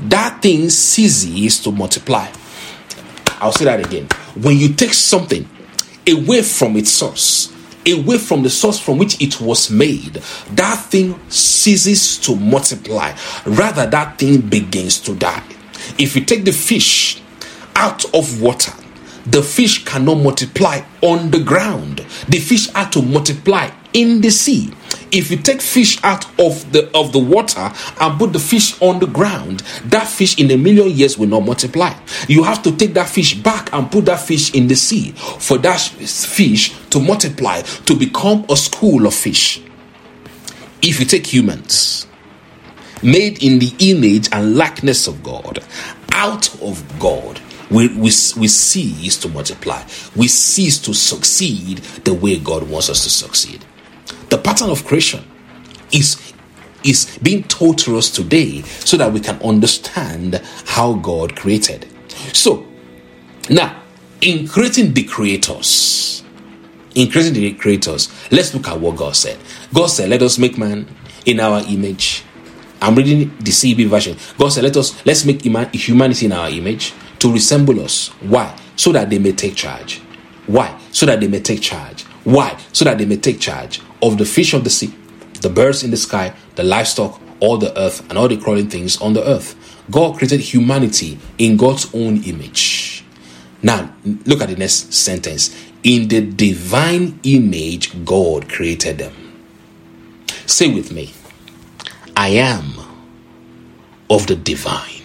[0.09, 2.31] that thing ceases to multiply.
[3.41, 4.09] I'll say that again.
[4.35, 5.49] When you take something
[6.07, 7.54] away from its source,
[7.87, 10.15] away from the source from which it was made,
[10.53, 13.15] that thing ceases to multiply.
[13.47, 15.43] Rather, that thing begins to die.
[15.99, 17.21] If you take the fish
[17.77, 18.73] out of water,
[19.27, 21.99] the fish cannot multiply on the ground.
[22.29, 24.73] The fish had to multiply in the sea.
[25.15, 28.99] If you take fish out of the of the water and put the fish on
[28.99, 31.95] the ground, that fish in a million years will not multiply.
[32.27, 35.57] You have to take that fish back and put that fish in the sea for
[35.59, 39.63] that fish to multiply to become a school of fish.
[40.83, 42.09] If you take humans
[43.01, 45.63] made in the image and likeness of God,
[46.11, 49.81] out of God, we, we, we cease to multiply.
[50.17, 53.65] We cease to succeed the way God wants us to succeed.
[54.35, 55.23] The pattern of creation
[55.93, 56.33] is
[56.83, 61.87] is being told to us today so that we can understand how God created.
[62.33, 62.67] So,
[63.49, 63.81] now,
[64.21, 66.25] in creating the creators,
[66.97, 69.39] in creating the creators, let's look at what God said.
[69.73, 70.89] God said, Let us make man
[71.27, 72.25] in our image.
[72.83, 74.19] I'm reading the CB version.
[74.37, 78.09] God said, Let us let's make humanity in our image to resemble us.
[78.21, 78.53] Why?
[78.75, 80.01] So that they may take charge.
[80.49, 80.77] Why?
[80.91, 82.03] So that they may take charge.
[82.25, 82.59] Why?
[82.73, 84.95] So that they may take charge of the fish of the sea,
[85.41, 89.01] the birds in the sky, the livestock, all the earth, and all the crawling things
[89.01, 89.57] on the earth.
[89.91, 93.05] God created humanity in God's own image.
[93.63, 93.95] Now,
[94.27, 95.57] look at the next sentence.
[95.83, 99.15] In the divine image, God created them.
[100.47, 101.13] Say with me,
[102.17, 102.75] I am
[104.11, 105.03] of the divine.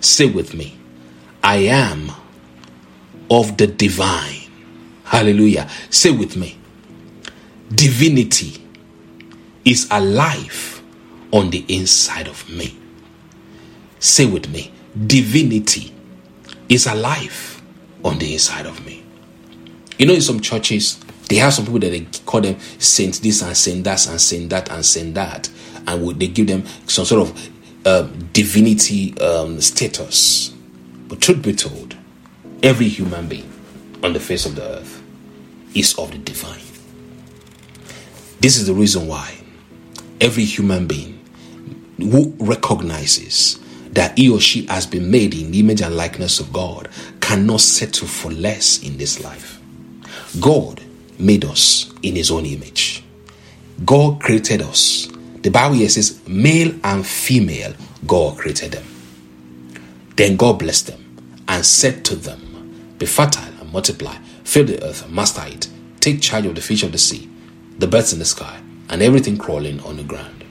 [0.00, 0.78] Say with me,
[1.42, 2.12] I am
[3.28, 4.42] of the divine.
[5.04, 5.68] Hallelujah.
[5.90, 6.58] Say with me,
[7.74, 8.62] divinity
[9.64, 10.82] is alive
[11.32, 12.76] on the inside of me.
[13.98, 14.72] Say with me,
[15.06, 15.92] divinity
[16.68, 17.62] is alive
[18.04, 19.04] on the inside of me.
[19.98, 23.42] You know, in some churches, they have some people that they call them saints this
[23.42, 25.50] and saint that and saint that and saint that,
[25.86, 27.50] and they give them some sort of
[27.86, 28.02] uh,
[28.32, 30.50] divinity um, status.
[31.08, 31.96] But truth be told,
[32.62, 33.50] every human being
[34.02, 35.02] on the face of the earth
[35.74, 36.65] is of the divine.
[38.46, 39.38] This is the reason why
[40.20, 41.18] every human being
[41.98, 43.58] who recognizes
[43.90, 46.88] that he or she has been made in the image and likeness of God
[47.20, 49.60] cannot settle for less in this life.
[50.38, 50.80] God
[51.18, 53.02] made us in his own image.
[53.84, 55.08] God created us.
[55.42, 57.74] The Bible here says, male and female,
[58.06, 58.84] God created them.
[60.14, 65.10] Then God blessed them and said to them, Be fertile and multiply, fill the earth
[65.10, 67.28] master it, take charge of the fish of the sea
[67.78, 70.44] the birds in the sky, and everything crawling on the ground.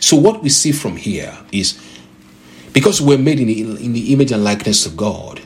[0.00, 1.80] So, what we see from here is
[2.72, 5.40] because we're made in the, in the image and likeness of God,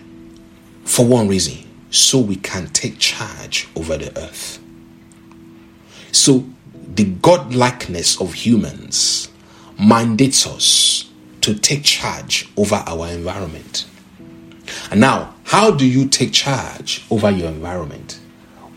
[0.85, 4.61] for one reason, so we can take charge over the earth.
[6.13, 9.29] So, the God likeness of humans
[9.79, 11.11] mandates us
[11.43, 13.87] to take charge over our environment.
[14.91, 18.19] And now, how do you take charge over your environment?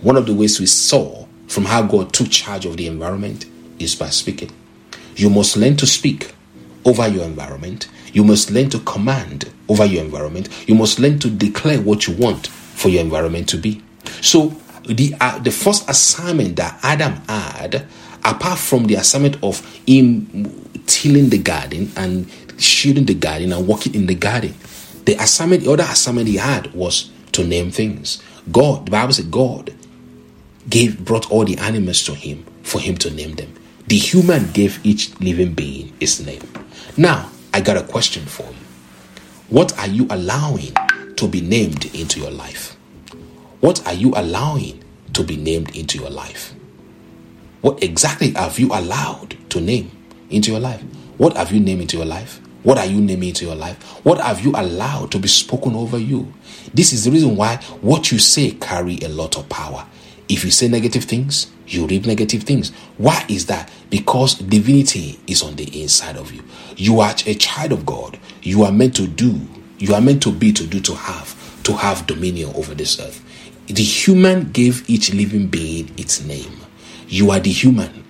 [0.01, 1.18] One of the ways we saw
[1.49, 3.45] from how God took charge of the environment
[3.79, 4.51] is by speaking.
[5.15, 6.33] You must learn to speak
[6.85, 7.89] over your environment.
[8.13, 10.47] You must learn to command over your environment.
[10.67, 13.81] You must learn to declare what you want for your environment to be.
[14.21, 14.55] So,
[14.87, 17.85] the uh, the first assignment that Adam had,
[18.23, 23.93] apart from the assignment of him tilling the garden and shooting the garden and working
[23.93, 24.53] in the garden,
[25.05, 28.21] the assignment, the other assignment he had was to name things.
[28.51, 29.75] God, the Bible said, God
[30.69, 33.53] gave brought all the animals to him for him to name them.
[33.87, 36.41] The human gave each living being its name.
[36.97, 38.65] Now, I got a question for you.
[39.49, 40.73] What are you allowing
[41.15, 42.77] to be named into your life?
[43.61, 46.53] What are you allowing to be named into your life?
[47.61, 49.91] What exactly have you allowed to name
[50.29, 50.81] into your life?
[51.17, 52.39] What have you named into your life?
[52.63, 53.81] What are you naming into your life?
[54.05, 56.31] What have you allowed to be spoken over you?
[56.73, 59.85] This is the reason why what you say carry a lot of power.
[60.29, 62.71] If you say negative things, you reap negative things.
[62.97, 63.71] Why is that?
[63.89, 66.43] Because divinity is on the inside of you.
[66.77, 68.19] You are a child of God.
[68.43, 69.41] You are meant to do,
[69.79, 73.23] you are meant to be, to do, to have, to have dominion over this earth.
[73.67, 76.59] The human gave each living being its name.
[77.07, 78.05] You are the human.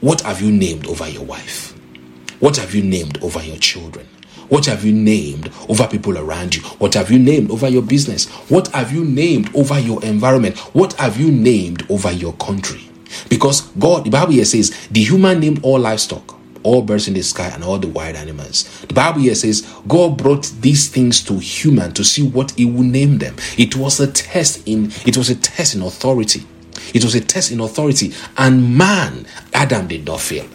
[0.00, 1.72] What have you named over your wife?
[2.38, 4.06] What have you named over your children?
[4.50, 6.62] What have you named over people around you?
[6.78, 8.28] What have you named over your business?
[8.50, 10.58] What have you named over your environment?
[10.74, 12.90] What have you named over your country?
[13.28, 17.22] Because God, the Bible here says, the human named all livestock, all birds in the
[17.22, 18.68] sky, and all the wild animals.
[18.88, 22.86] The Bible here says, God brought these things to human to see what He would
[22.86, 23.36] name them.
[23.56, 26.44] It was a test in it was a test in authority.
[26.92, 30.46] It was a test in authority, and man, Adam did not fail.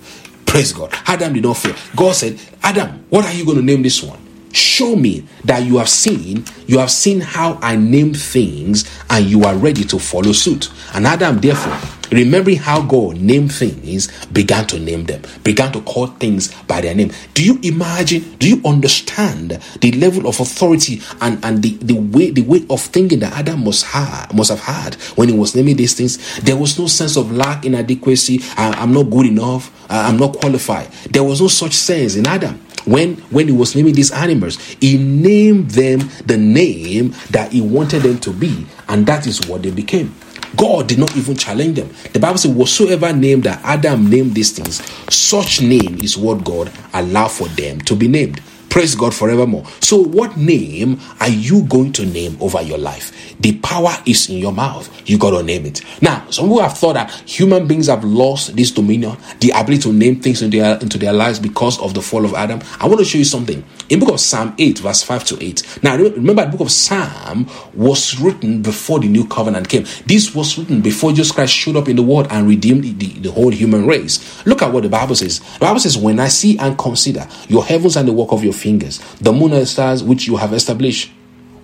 [0.55, 0.93] Praise God.
[1.05, 1.75] Adam did not fail.
[1.97, 4.17] God said, Adam, what are you going to name this one?
[4.53, 9.43] Show me that you have seen, you have seen how I name things and you
[9.43, 10.71] are ready to follow suit.
[10.93, 11.73] And Adam, therefore,
[12.11, 16.95] remembering how God named things, began to name them, began to call things by their
[16.95, 17.11] name.
[17.33, 22.31] Do you imagine, do you understand the level of authority and, and the, the way
[22.31, 25.75] the way of thinking that Adam must have must have had when he was naming
[25.75, 26.39] these things?
[26.41, 30.91] There was no sense of lack, inadequacy, I, I'm not good enough, I'm not qualified.
[31.09, 34.97] There was no such sense in Adam when when he was naming these animals he
[34.97, 39.71] named them the name that he wanted them to be and that is what they
[39.71, 40.13] became
[40.55, 41.89] god did not even challenge them.
[42.13, 44.81] The bible says whatsoever name that adam named these things
[45.13, 48.41] such name is what god allowed for them to be named
[48.75, 49.63] Praise God forevermore.
[49.79, 53.33] So, what name are you going to name over your life?
[53.39, 54.91] The power is in your mouth.
[55.09, 55.81] You got to name it.
[56.01, 59.93] Now, some people have thought that human beings have lost this dominion, the ability to
[59.93, 62.59] name things into their, into their lives because of the fall of Adam.
[62.77, 63.63] I want to show you something.
[63.87, 65.79] In book of Psalm 8, verse 5 to 8.
[65.81, 69.85] Now, remember, the book of Psalm was written before the new covenant came.
[70.05, 73.31] This was written before Jesus Christ showed up in the world and redeemed the, the
[73.31, 74.45] whole human race.
[74.45, 75.39] Look at what the Bible says.
[75.39, 78.51] The Bible says, When I see and consider your heavens and the work of your
[78.65, 81.11] fingers, the moon and stars which you have established.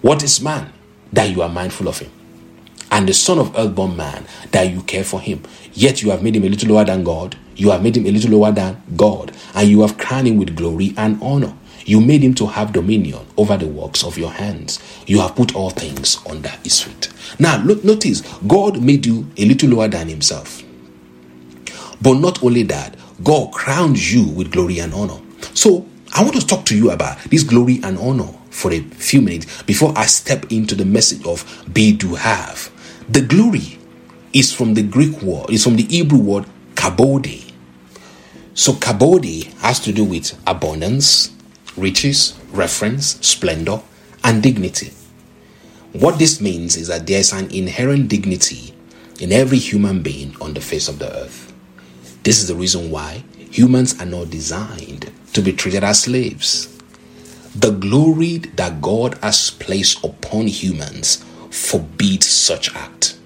[0.03, 0.71] What is man
[1.11, 2.11] that you are mindful of him?
[2.91, 5.41] And the son of earthborn man that you care for him.
[5.73, 7.35] Yet you have made him a little lower than God.
[7.55, 9.31] You have made him a little lower than God.
[9.55, 11.55] And you have crowned him with glory and honor.
[11.85, 14.79] You made him to have dominion over the works of your hands.
[15.07, 17.09] You have put all things under his feet.
[17.39, 20.61] Now, look, notice God made you a little lower than himself.
[21.99, 25.19] But not only that, God crowned you with glory and honor.
[25.55, 29.21] So I want to talk to you about this glory and honor for a few
[29.21, 32.69] minutes before I step into the message of be do have.
[33.07, 33.79] The glory
[34.33, 36.45] is from the Greek word, is from the Hebrew word
[36.75, 37.51] kabodi.
[38.53, 41.33] So kabodi has to do with abundance,
[41.77, 43.81] riches, reference, splendor,
[44.23, 44.91] and dignity.
[45.93, 48.73] What this means is that there's an inherent dignity
[49.19, 51.53] in every human being on the face of the earth.
[52.23, 56.67] This is the reason why humans are not designed to be treated as slaves.
[57.55, 63.17] The glory that God has placed upon humans forbids such act.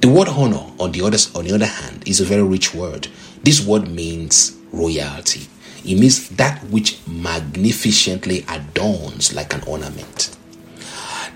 [0.00, 3.08] The word honor, on the other on the other hand, is a very rich word.
[3.42, 5.46] This word means royalty.
[5.84, 10.36] It means that which magnificently adorns like an ornament.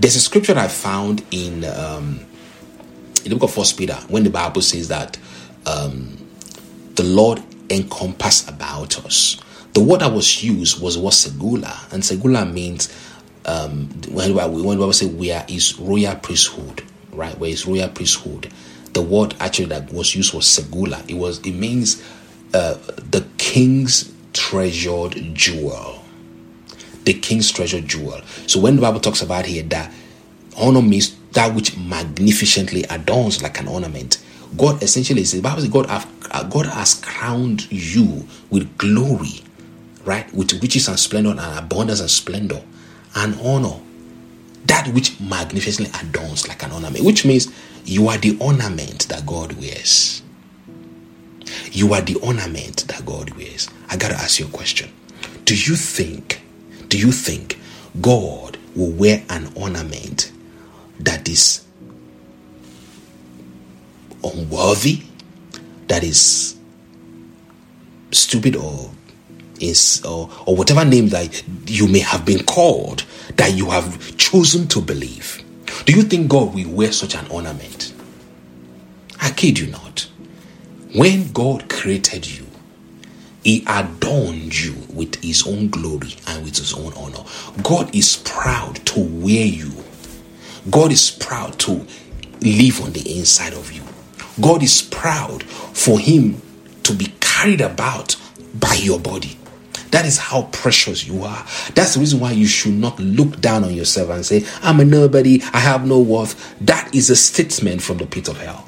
[0.00, 2.26] There's a scripture I found in um,
[3.24, 5.18] in the book of First Peter when the Bible says that
[5.66, 6.16] um,
[6.96, 9.40] the Lord encompass about us.
[9.72, 12.88] The word that was used was what segula, and segula means
[13.46, 17.38] um, when when we say we are is royal priesthood, right?
[17.38, 18.52] Where is royal priesthood?
[18.92, 21.08] The word actually that was used was segula.
[21.08, 22.02] It was it means
[22.52, 22.74] uh,
[23.10, 26.04] the king's treasured jewel.
[27.04, 28.20] The king's treasured jewel.
[28.46, 29.92] So when the Bible talks about here that
[30.56, 34.18] honor means that which magnificently adorns like an ornament,
[34.56, 39.42] God essentially says, Bible says God, have, Uh, God has crowned you with glory,
[40.04, 40.32] right?
[40.32, 42.62] With riches and splendor and abundance and splendor
[43.16, 43.80] and honor.
[44.66, 47.52] That which magnificently adorns like an ornament, which means
[47.84, 50.22] you are the ornament that God wears.
[51.72, 53.68] You are the ornament that God wears.
[53.88, 54.92] I gotta ask you a question.
[55.44, 56.42] Do you think,
[56.88, 57.58] do you think
[58.00, 60.30] God will wear an ornament
[61.00, 61.64] that is
[64.22, 65.02] unworthy,
[65.90, 66.56] that is
[68.12, 68.90] stupid or
[69.58, 73.04] is or, or whatever name that you may have been called
[73.36, 75.44] that you have chosen to believe.
[75.86, 77.92] Do you think God will wear such an ornament?
[79.20, 80.08] I kid you not.
[80.94, 82.46] When God created you,
[83.42, 87.24] He adorned you with His own glory and with His own honor.
[87.64, 89.72] God is proud to wear you.
[90.70, 91.84] God is proud to
[92.42, 93.82] live on the inside of you.
[94.40, 96.42] God is proud for Him
[96.82, 98.16] to be carried about
[98.54, 99.38] by your body.
[99.90, 101.44] That is how precious you are.
[101.74, 104.84] That's the reason why you should not look down on yourself and say, I'm a
[104.84, 106.54] nobody, I have no worth.
[106.60, 108.66] That is a statement from the pit of hell.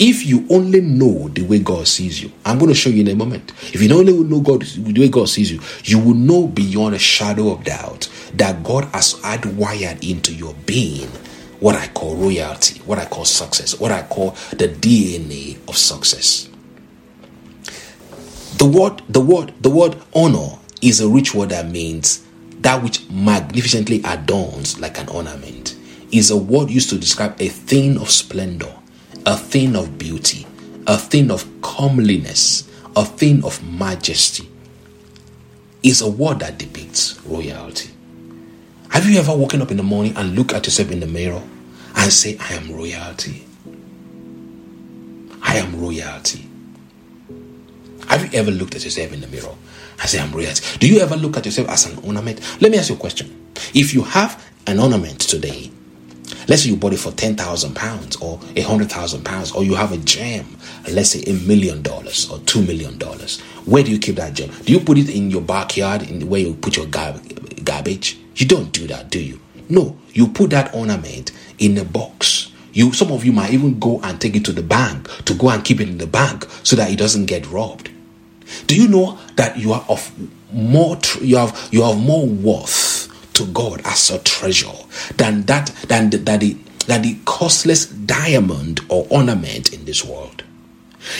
[0.00, 3.08] If you only know the way God sees you, I'm going to show you in
[3.08, 3.52] a moment.
[3.74, 6.98] If you only know God the way God sees you, you will know beyond a
[6.98, 11.10] shadow of doubt that God has hardwired into your being
[11.60, 16.48] what I call royalty, what I call success, what I call the DNA of success.
[18.58, 22.24] The word, the word, the word honor is a rich word that means
[22.60, 25.76] that which magnificently adorns like an ornament.
[26.10, 28.72] Is a word used to describe a thing of splendor,
[29.26, 30.46] a thing of beauty,
[30.86, 34.48] a thing of comeliness, a thing of majesty.
[35.82, 37.90] Is a word that depicts royalty.
[38.90, 41.42] Have you ever woken up in the morning and look at yourself in the mirror
[41.96, 43.46] and say, I am royalty?
[45.42, 46.48] I am royalty.
[48.08, 49.54] Have you ever looked at yourself in the mirror
[50.00, 50.78] and say, I'm royalty?
[50.78, 52.40] Do you ever look at yourself as an ornament?
[52.60, 53.52] Let me ask you a question.
[53.74, 55.70] If you have an ornament today,
[56.48, 59.92] let's say you bought it for 10,000 pounds or a 100,000 pounds, or you have
[59.92, 60.56] a gem,
[60.90, 64.50] let's say a million dollars or two million dollars, where do you keep that gem?
[64.64, 68.18] Do you put it in your backyard, in where you put your garbage?
[68.36, 69.40] You don't do that, do you?
[69.68, 72.52] No, you put that ornament in a box.
[72.72, 75.50] You, some of you might even go and take it to the bank to go
[75.50, 77.90] and keep it in the bank so that it doesn't get robbed.
[78.66, 80.10] Do you know that you are of
[80.52, 83.07] more you have you have more worth
[83.38, 84.66] to God as a treasure
[85.16, 90.42] than that than the, than the than the costless diamond or ornament in this world?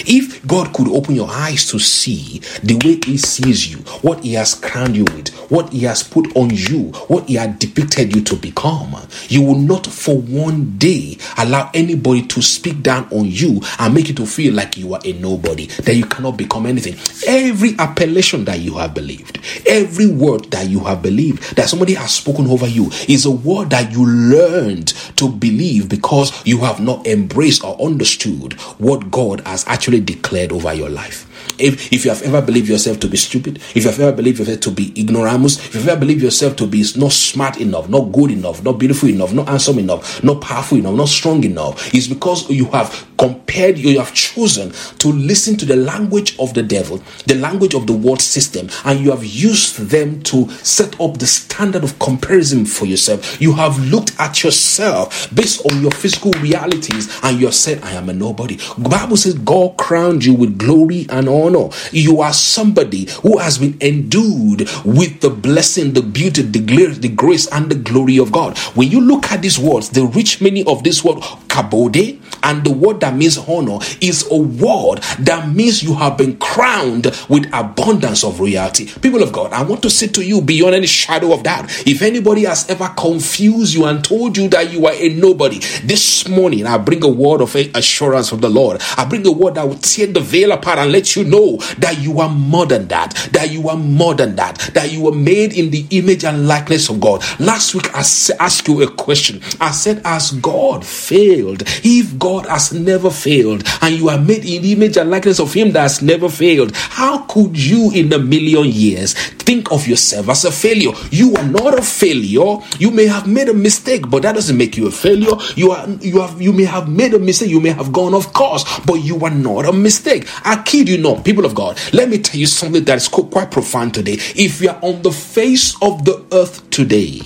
[0.07, 4.35] If God could open your eyes to see the way He sees you, what He
[4.35, 8.23] has crowned you with, what He has put on you, what He has depicted you
[8.23, 8.97] to become,
[9.29, 14.09] you will not for one day allow anybody to speak down on you and make
[14.09, 16.97] you to feel like you are a nobody, that you cannot become anything.
[17.27, 22.15] Every appellation that you have believed, every word that you have believed, that somebody has
[22.15, 27.07] spoken over you, is a word that you learned to believe because you have not
[27.07, 31.28] embraced or understood what God has actually declared over your life.
[31.59, 34.39] If, if you have ever believed yourself to be stupid, if you have ever believed
[34.39, 37.89] yourself to be ignoramus, if you have ever believed yourself to be not smart enough,
[37.89, 41.93] not good enough, not beautiful enough, not handsome enough, not powerful enough, not strong enough,
[41.95, 46.63] it's because you have compared, you have chosen to listen to the language of the
[46.63, 51.19] devil, the language of the world system, and you have used them to set up
[51.19, 53.41] the standard of comparison for yourself.
[53.41, 57.93] You have looked at yourself based on your physical realities and you have said, I
[57.93, 58.57] am a nobody.
[58.57, 61.48] The Bible says God crowned you with glory and honor.
[61.51, 67.09] No, you are somebody who has been endued with the blessing, the beauty, the, the
[67.09, 68.59] grace, and the glory of God.
[68.75, 71.19] When you look at these words, the rich meaning of this word,
[71.49, 76.37] kabode, and the word that means honor is a word that means you have been
[76.39, 78.87] crowned with abundance of royalty.
[78.87, 82.03] People of God, I want to say to you beyond any shadow of doubt, if
[82.03, 86.67] anybody has ever confused you and told you that you are a nobody, this morning
[86.67, 88.81] I bring a word of assurance from the Lord.
[88.97, 91.38] I bring a word that will tear the veil apart and let you know
[91.79, 95.15] that you are more than that, that you are more than that, that you were
[95.15, 97.23] made in the image and likeness of God.
[97.39, 99.41] Last week I asked you a question.
[99.61, 104.63] I said, As God failed, if God has never failed, and you are made in
[104.63, 108.19] the image and likeness of Him that has never failed, how could you in a
[108.19, 110.93] million years think of yourself as a failure?
[111.11, 112.59] You are not a failure.
[112.79, 115.33] You may have made a mistake, but that doesn't make you a failure.
[115.57, 118.33] You are you have you may have made a mistake, you may have gone off
[118.33, 120.27] course, but you are not a mistake.
[120.45, 121.79] I kid you not, people of God.
[121.93, 124.15] Let me tell you something that is quite profound today.
[124.35, 127.21] If you are on the face of the earth today,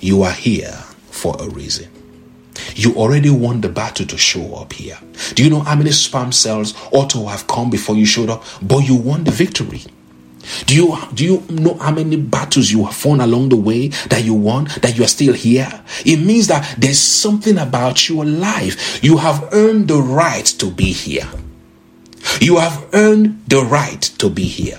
[0.00, 0.72] you are here
[1.10, 1.90] for a reason.
[2.74, 4.98] you already won the battle to show up here.
[5.34, 8.44] Do you know how many sperm cells ought to have come before you showed up?
[8.62, 9.82] But you won the victory.
[10.64, 14.24] Do you do you know how many battles you have won along the way that
[14.24, 15.82] you won that you are still here?
[16.06, 19.04] It means that there's something about your life.
[19.04, 21.28] You have earned the right to be here.
[22.40, 24.78] You have earned the right to be here.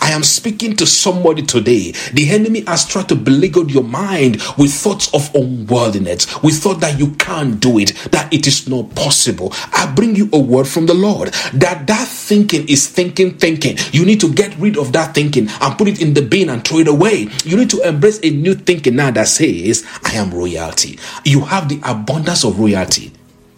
[0.00, 1.92] I am speaking to somebody today.
[2.12, 6.98] The enemy has tried to beleaguer your mind with thoughts of unworthiness, with thought that
[6.98, 9.52] you can't do it, that it is not possible.
[9.72, 13.78] I bring you a word from the Lord that that thinking is thinking, thinking.
[13.92, 16.66] You need to get rid of that thinking and put it in the bin and
[16.66, 17.28] throw it away.
[17.44, 20.98] You need to embrace a new thinking now that says, I am royalty.
[21.24, 23.12] You have the abundance of royalty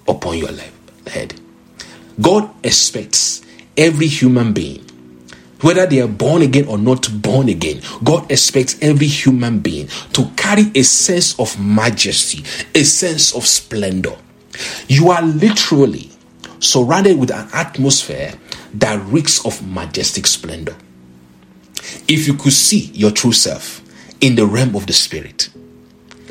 [0.06, 0.50] upon your
[1.06, 1.41] head.
[2.20, 3.42] God expects
[3.76, 4.84] every human being
[5.62, 10.28] whether they are born again or not born again, God expects every human being to
[10.36, 12.44] carry a sense of majesty,
[12.74, 14.16] a sense of splendor.
[14.88, 16.10] You are literally
[16.58, 18.34] surrounded with an atmosphere
[18.74, 20.76] that reeks of majestic splendor.
[22.08, 23.80] If you could see your true self
[24.20, 25.48] in the realm of the spirit,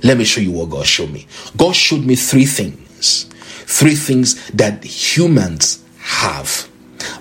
[0.03, 1.27] let me show you what God showed me.
[1.55, 3.29] God showed me three things.
[3.71, 6.69] Three things that humans have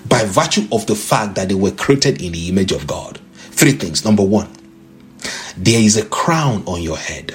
[0.07, 3.19] by virtue of the fact that they were created in the image of God.
[3.33, 4.03] Three things.
[4.03, 4.51] Number one,
[5.55, 7.33] there is a crown on your head.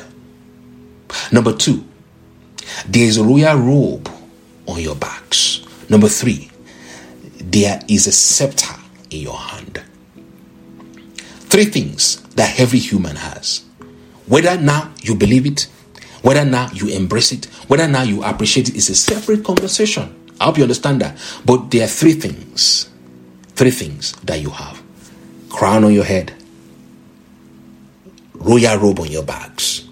[1.32, 1.82] Number two,
[2.86, 4.10] there is a royal robe
[4.68, 5.64] on your backs.
[5.88, 6.50] Number three,
[7.38, 8.76] there is a scepter
[9.10, 9.82] in your hand.
[11.48, 13.64] Three things that every human has.
[14.26, 15.68] Whether now you believe it,
[16.26, 20.12] whether now you embrace it, whether now you appreciate it is a separate conversation.
[20.40, 21.16] I hope you understand that.
[21.44, 22.90] But there are three things,
[23.54, 24.82] three things that you have
[25.50, 26.34] crown on your head,
[28.34, 29.86] royal robe on your backs,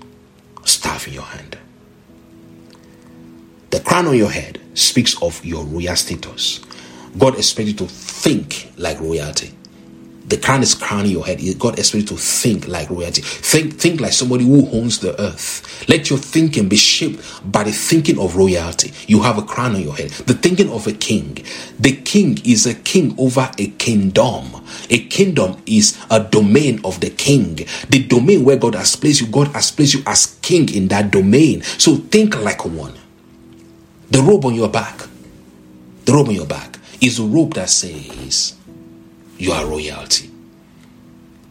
[0.64, 1.56] staff in your hand.
[3.70, 6.58] The crown on your head speaks of your royal status.
[7.16, 9.54] God expects you to think like royalty
[10.26, 11.40] the crown is crowning your head.
[11.58, 13.20] God expects you to think like royalty.
[13.22, 15.86] Think, think like somebody who owns the earth.
[15.88, 18.92] Let your thinking be shaped by the thinking of royalty.
[19.06, 20.10] You have a crown on your head.
[20.10, 21.44] The thinking of a king.
[21.78, 24.64] The king is a king over a kingdom.
[24.88, 27.56] A kingdom is a domain of the king.
[27.90, 31.10] The domain where God has placed you, God has placed you as king in that
[31.10, 31.62] domain.
[31.62, 32.94] So think like one.
[34.10, 35.00] The robe on your back,
[36.04, 38.56] the robe on your back is a robe that says,
[39.44, 40.30] you are royalty.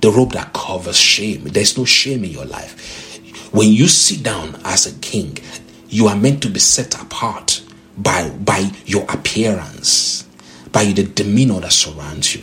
[0.02, 1.44] The robe that covers shame.
[1.44, 3.54] There's no shame in your life.
[3.54, 5.38] When you sit down as a king,
[5.90, 7.62] you are meant to be set apart
[7.96, 10.28] by, by your appearance,
[10.72, 12.42] by the demeanor that surrounds you.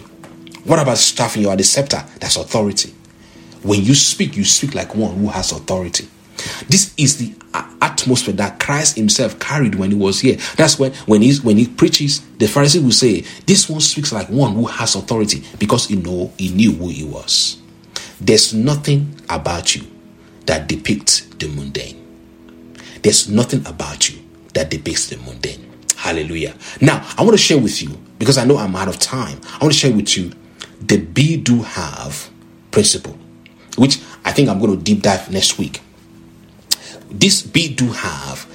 [0.63, 2.05] What about staff you are the scepter?
[2.21, 2.95] That's authority.
[3.65, 6.07] When you speak, you speak like one who has authority.
[6.69, 7.35] This is the
[7.81, 10.37] atmosphere that Christ himself carried when he was here.
[10.57, 14.29] That's when when he when he preaches, the Pharisees will say, This one speaks like
[14.29, 17.61] one who has authority because he know he knew who he was.
[18.21, 19.87] There's nothing about you
[20.47, 21.97] that depicts the mundane.
[23.03, 24.19] There's nothing about you
[24.55, 25.67] that depicts the mundane.
[25.97, 26.55] Hallelujah.
[26.81, 29.59] Now, I want to share with you, because I know I'm out of time, I
[29.65, 30.33] want to share with you
[30.81, 32.29] the be do have
[32.71, 33.19] principle,
[33.77, 35.81] which I think I'm going to deep dive next week
[37.11, 38.47] this be do have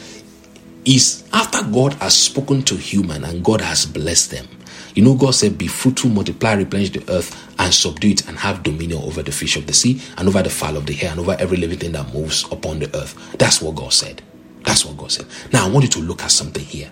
[0.86, 4.47] is after God has spoken to human and God has blessed them.
[4.93, 8.64] You know, God said, Be fruitful, multiply, replenish the earth, and subdue it, and have
[8.64, 11.20] dominion over the fish of the sea, and over the fowl of the air, and
[11.20, 13.36] over every living thing that moves upon the earth.
[13.38, 14.22] That's what God said.
[14.64, 15.26] That's what God said.
[15.51, 16.89] Now, I want you to look at something here.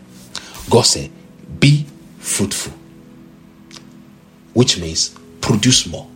[0.70, 1.11] God said,
[1.59, 1.86] Be
[2.20, 2.74] fruitful,
[4.53, 6.07] which means produce more.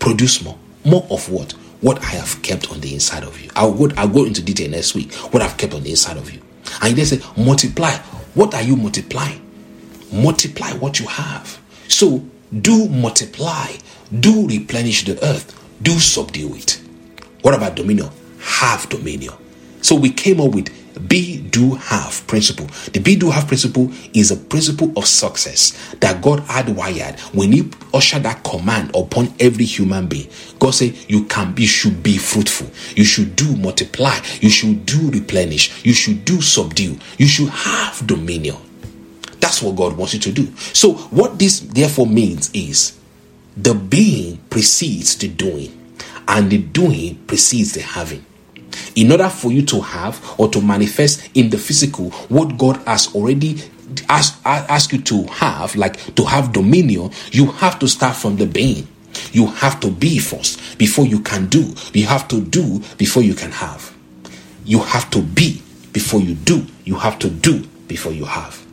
[0.00, 0.58] Produce more.
[0.84, 1.54] More of what?
[1.80, 3.50] What I have kept on the inside of you.
[3.56, 5.12] I'll go, I'll go into detail next week.
[5.14, 6.40] What I've kept on the inside of you.
[6.82, 7.92] And they say, multiply.
[8.34, 9.40] What are you multiplying?
[10.12, 11.60] Multiply what you have.
[11.88, 12.24] So
[12.60, 13.72] do multiply.
[14.18, 15.56] Do replenish the earth.
[15.82, 16.80] Do subdue it.
[17.42, 18.10] What about dominion?
[18.40, 19.34] Have dominion.
[19.82, 20.68] So we came up with
[21.08, 22.66] be, do, have principle.
[22.92, 27.52] The be, do, have principle is a principle of success that God had wired when
[27.52, 30.28] He ushered that command upon every human being.
[30.58, 32.70] God said, You can be, should be fruitful.
[32.96, 34.16] You should do multiply.
[34.40, 35.84] You should do replenish.
[35.84, 36.98] You should do subdue.
[37.18, 38.56] You should have dominion.
[39.40, 40.54] That's what God wants you to do.
[40.56, 42.98] So, what this therefore means is
[43.56, 45.76] the being precedes the doing,
[46.28, 48.24] and the doing precedes the having
[48.94, 53.14] in order for you to have or to manifest in the physical what God has
[53.14, 53.62] already
[54.08, 58.46] asked, asked you to have, like to have dominion, you have to start from the
[58.46, 58.86] being.
[59.32, 61.74] You have to be first before you can do.
[61.92, 63.94] You have to do before you can have.
[64.64, 65.62] You have to be
[65.92, 66.66] before you do.
[66.84, 68.64] You have to do before you have.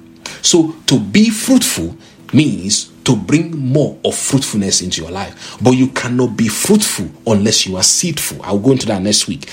[0.41, 1.97] So to be fruitful
[2.33, 5.57] means to bring more of fruitfulness into your life.
[5.61, 8.43] But you cannot be fruitful unless you are seedful.
[8.43, 9.49] I'll go into that next week.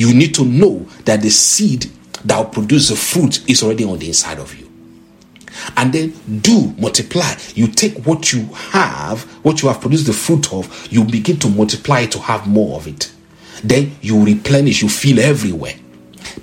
[0.00, 1.84] You need to know that the seed
[2.24, 4.66] that will produce the fruit is already on the inside of you.
[5.76, 7.34] And then do multiply.
[7.54, 11.50] You take what you have, what you have produced the fruit of, you begin to
[11.50, 13.12] multiply to have more of it.
[13.62, 15.74] Then you replenish, you fill everywhere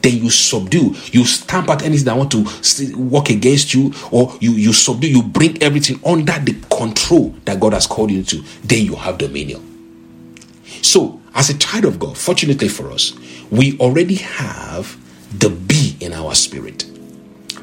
[0.01, 2.43] then you subdue you stamp out anything that want to
[2.97, 7.73] work against you or you you subdue you bring everything under the control that god
[7.73, 9.63] has called you to then you have dominion
[10.81, 13.13] so as a child of god fortunately for us
[13.49, 14.97] we already have
[15.39, 16.85] the be in our spirit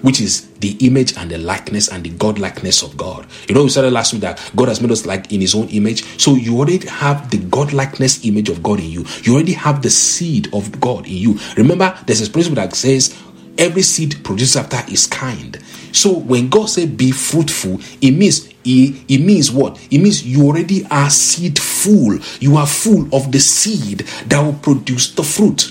[0.05, 3.27] which is the image and the likeness and the God likeness of God.
[3.49, 5.67] You know, we said last week that God has made us like in His own
[5.69, 6.05] image.
[6.21, 9.07] So you already have the God likeness image of God in you.
[9.23, 11.39] You already have the seed of God in you.
[11.57, 13.19] Remember, there's a principle that says
[13.57, 15.57] every seed produces after its kind.
[15.93, 19.81] So when God said be fruitful, it means it, it means what?
[19.91, 22.19] It means you already are seed full.
[22.41, 25.71] You are full of the seed that will produce the fruit.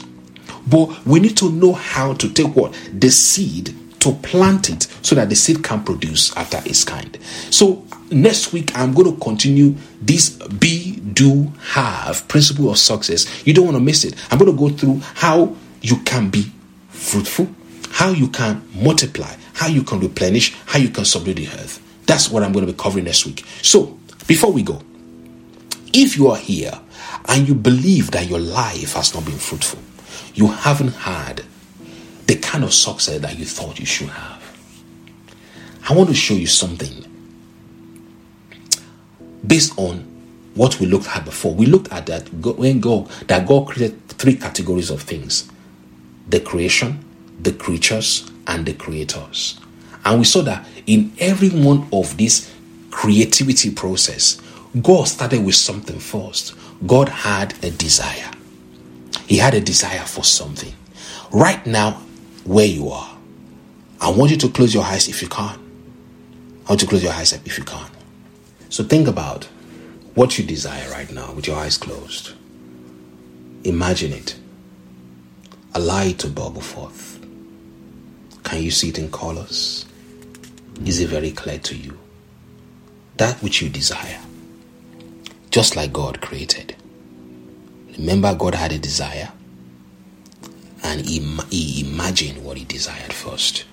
[0.68, 2.74] But we need to know how to take what?
[2.94, 7.18] The seed to plant it so that the seed can produce after its kind.
[7.50, 13.46] So next week I'm going to continue this be do have principle of success.
[13.46, 14.16] You don't want to miss it.
[14.30, 16.52] I'm going to go through how you can be
[16.90, 17.50] fruitful,
[17.92, 21.82] how you can multiply, how you can replenish, how you can subdue the earth.
[22.06, 23.46] That's what I'm going to be covering next week.
[23.62, 23.98] So,
[24.28, 24.82] before we go,
[25.94, 26.80] if you are here
[27.28, 29.80] and you believe that your life has not been fruitful,
[30.34, 31.44] you haven't had
[32.28, 34.42] the kind of success that you thought you should have.
[35.90, 37.06] I want to show you something
[39.46, 40.00] based on
[40.56, 41.54] what we looked at before.
[41.54, 45.50] We looked at that when God that God created three categories of things:
[46.28, 47.04] the creation,
[47.42, 49.60] the creatures, and the creators.
[50.06, 52.54] And we saw that in every one of these
[52.92, 54.42] creativity process,
[54.82, 56.56] God started with something first.
[56.86, 58.32] God had a desire.
[59.28, 60.74] He had a desire for something.
[61.32, 62.02] Right now,
[62.44, 63.18] where you are.
[64.02, 65.60] I want you to close your eyes if you can.
[66.66, 67.90] I want you to close your eyes if you can.
[68.70, 69.46] So think about
[70.16, 72.34] what you desire right now with your eyes closed.
[73.64, 74.36] Imagine it.
[75.74, 77.20] Allow it to bubble forth.
[78.44, 79.86] Can you see it in colors?
[80.86, 81.98] Is it very clear to you?
[83.18, 84.20] That which you desire,
[85.52, 86.76] just like God created.
[87.98, 89.32] Remember, God had a desire
[90.84, 91.20] and he,
[91.50, 93.66] he imagined what he desired first.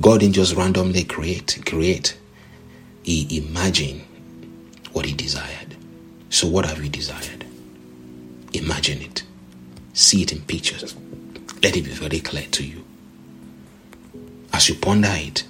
[0.00, 2.18] God didn't just randomly create, create.
[3.02, 4.02] He imagined
[4.92, 5.76] what he desired.
[6.28, 7.46] So what have you desired?
[8.52, 9.22] Imagine it.
[9.94, 10.94] See it in pictures.
[11.62, 12.84] Let it be very clear to you.
[14.52, 15.44] As you ponder it,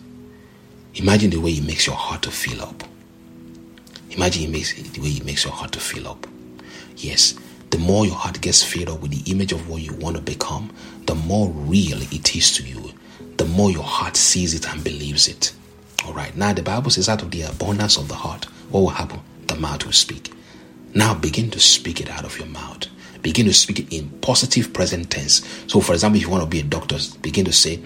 [0.97, 2.83] imagine the way it makes your heart to fill up.
[4.11, 6.27] Imagine it makes the way it makes your heart to fill up.
[6.97, 7.39] Yes,
[7.71, 10.23] the more your heart gets filled up with the image of what you want to
[10.23, 10.73] become,
[11.07, 12.93] the more real it is to you.
[13.37, 15.53] The more your heart sees it and believes it.
[16.07, 16.35] All right.
[16.37, 19.21] Now, the Bible says, out of the abundance of the heart, what will happen?
[19.47, 20.33] The mouth will speak.
[20.95, 22.87] Now, begin to speak it out of your mouth.
[23.21, 25.47] Begin to speak it in positive present tense.
[25.67, 27.81] So, for example, if you want to be a doctor, begin to say,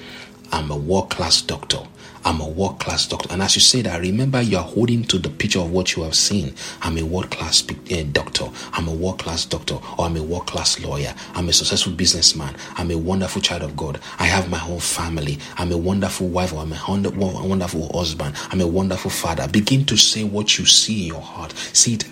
[0.53, 1.81] I'm a world class doctor.
[2.25, 3.33] I'm a world class doctor.
[3.33, 6.03] And as you say that, remember you are holding to the picture of what you
[6.03, 6.55] have seen.
[6.83, 8.49] I'm a world class eh, doctor.
[8.73, 9.79] I'm a world class doctor.
[9.99, 11.15] Or I'm a world class lawyer.
[11.35, 12.55] I'm a successful businessman.
[12.77, 14.01] I'm a wonderful child of God.
[14.19, 15.39] I have my own family.
[15.57, 18.35] I'm a wonderful wife or I'm a wonderful husband.
[18.51, 19.49] I'm a wonderful father.
[19.49, 21.53] Begin to say what you see in your heart.
[21.73, 22.05] See it,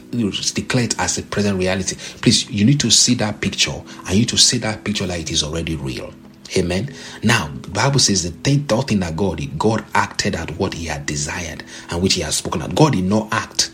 [0.55, 1.97] declare it as a present reality.
[2.21, 5.21] Please, you need to see that picture and you need to see that picture like
[5.21, 6.13] it is already real.
[6.57, 6.95] Amen.
[7.23, 10.75] Now, the Bible says the thing, thought thing that God did, God acted at what
[10.75, 12.75] he had desired and which he had spoken at.
[12.75, 13.71] God did not act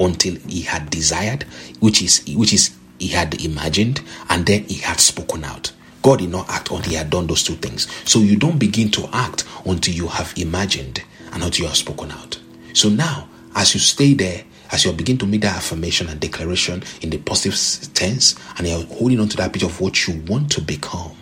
[0.00, 1.44] until he had desired,
[1.80, 5.72] which is which is he had imagined, and then he had spoken out.
[6.02, 7.88] God did not act until he had done those two things.
[8.04, 11.02] So you don't begin to act until you have imagined
[11.32, 12.38] and until you have spoken out.
[12.74, 16.82] So now, as you stay there, as you begin to make that affirmation and declaration
[17.00, 17.58] in the positive
[17.94, 21.16] tense, and you're holding on to that picture of what you want to become,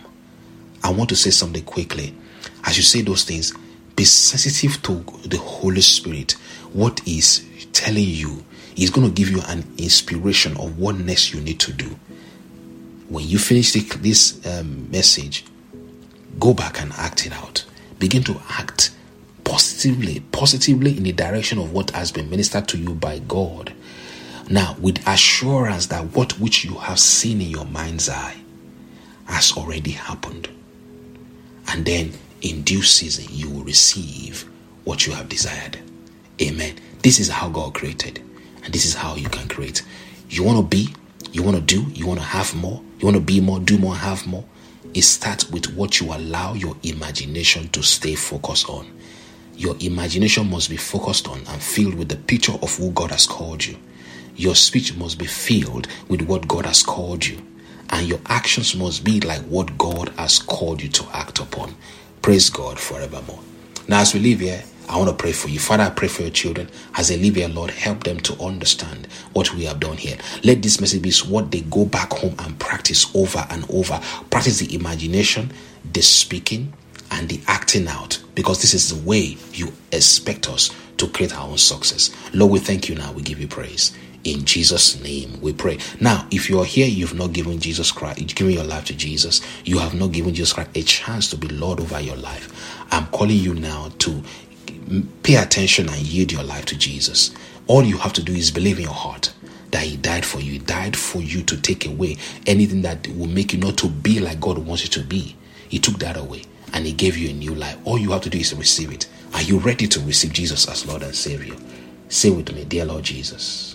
[0.85, 2.13] I want to say something quickly.
[2.63, 3.51] As you say those things,
[3.95, 6.33] be sensitive to the Holy Spirit.
[6.73, 11.41] What is telling you is going to give you an inspiration of what next you
[11.41, 11.87] need to do.
[13.09, 15.45] When you finish this um, message,
[16.39, 17.65] go back and act it out.
[17.97, 18.91] Begin to act
[19.43, 23.73] positively, positively in the direction of what has been ministered to you by God.
[24.51, 28.35] Now, with assurance that what which you have seen in your mind's eye
[29.25, 30.47] has already happened
[31.67, 34.45] And then in due season, you will receive
[34.83, 35.79] what you have desired.
[36.41, 36.75] Amen.
[37.01, 38.21] This is how God created,
[38.63, 39.83] and this is how you can create.
[40.29, 40.93] You want to be,
[41.31, 43.77] you want to do, you want to have more, you want to be more, do
[43.77, 44.43] more, have more.
[44.93, 48.87] It starts with what you allow your imagination to stay focused on.
[49.55, 53.25] Your imagination must be focused on and filled with the picture of who God has
[53.25, 53.77] called you.
[54.35, 57.37] Your speech must be filled with what God has called you.
[57.89, 61.75] And your actions must be like what God has called you to act upon.
[62.21, 63.39] Praise God forevermore.
[63.87, 65.59] Now, as we leave here, I want to pray for you.
[65.59, 66.69] Father, I pray for your children.
[66.95, 70.17] As they live here, Lord, help them to understand what we have done here.
[70.43, 73.99] Let this message be what they go back home and practice over and over.
[74.29, 75.51] Practice the imagination,
[75.91, 76.73] the speaking,
[77.11, 78.21] and the acting out.
[78.35, 82.11] Because this is the way you expect us to create our own success.
[82.33, 83.11] Lord, we thank you now.
[83.11, 83.95] We give you praise.
[84.25, 85.77] In Jesus' name we pray.
[86.01, 89.77] Now, if you're here, you've not given Jesus Christ, given your life to Jesus, you
[89.77, 92.51] have not given Jesus Christ a chance to be Lord over your life.
[92.91, 94.23] I'm calling you now to
[95.21, 97.35] pay attention and yield your life to Jesus.
[97.67, 99.31] All you have to do is believe in your heart
[99.69, 100.53] that He died for you.
[100.53, 102.17] He died for you to take away
[102.47, 105.35] anything that will make you not to be like God wants you to be.
[105.69, 106.41] He took that away
[106.73, 107.77] and He gave you a new life.
[107.85, 109.07] All you have to do is receive it.
[109.35, 111.55] Are you ready to receive Jesus as Lord and Savior?
[112.09, 113.74] Say with me, Dear Lord Jesus,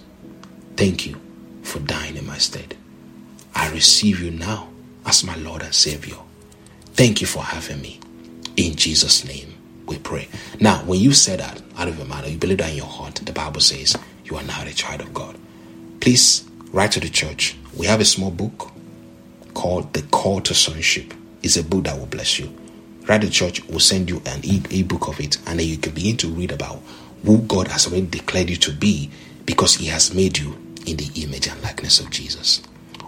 [0.81, 1.21] thank you
[1.63, 2.75] for dying in my stead.
[3.55, 4.71] I receive you now
[5.05, 6.17] as my Lord and Savior.
[6.95, 8.01] Thank you for having me.
[8.57, 9.53] In Jesus' name
[9.85, 10.27] we pray.
[10.59, 13.17] Now, when you say that out of your mind, you believe that in your heart,
[13.17, 15.37] the Bible says you are now a child of God.
[16.01, 17.59] Please write to the church.
[17.77, 18.73] We have a small book
[19.53, 21.13] called The Call to Sonship.
[21.43, 22.59] It's a book that will bless you.
[23.03, 25.77] Write to the church, we'll send you an e- book of it, and then you
[25.77, 26.81] can begin to read about
[27.27, 29.11] who God has already declared you to be
[29.45, 30.57] because He has made you
[30.87, 32.63] in the image and likeness of Jesus.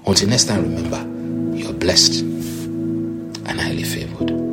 [0.06, 4.51] Until next time, remember, you are blessed and highly favored.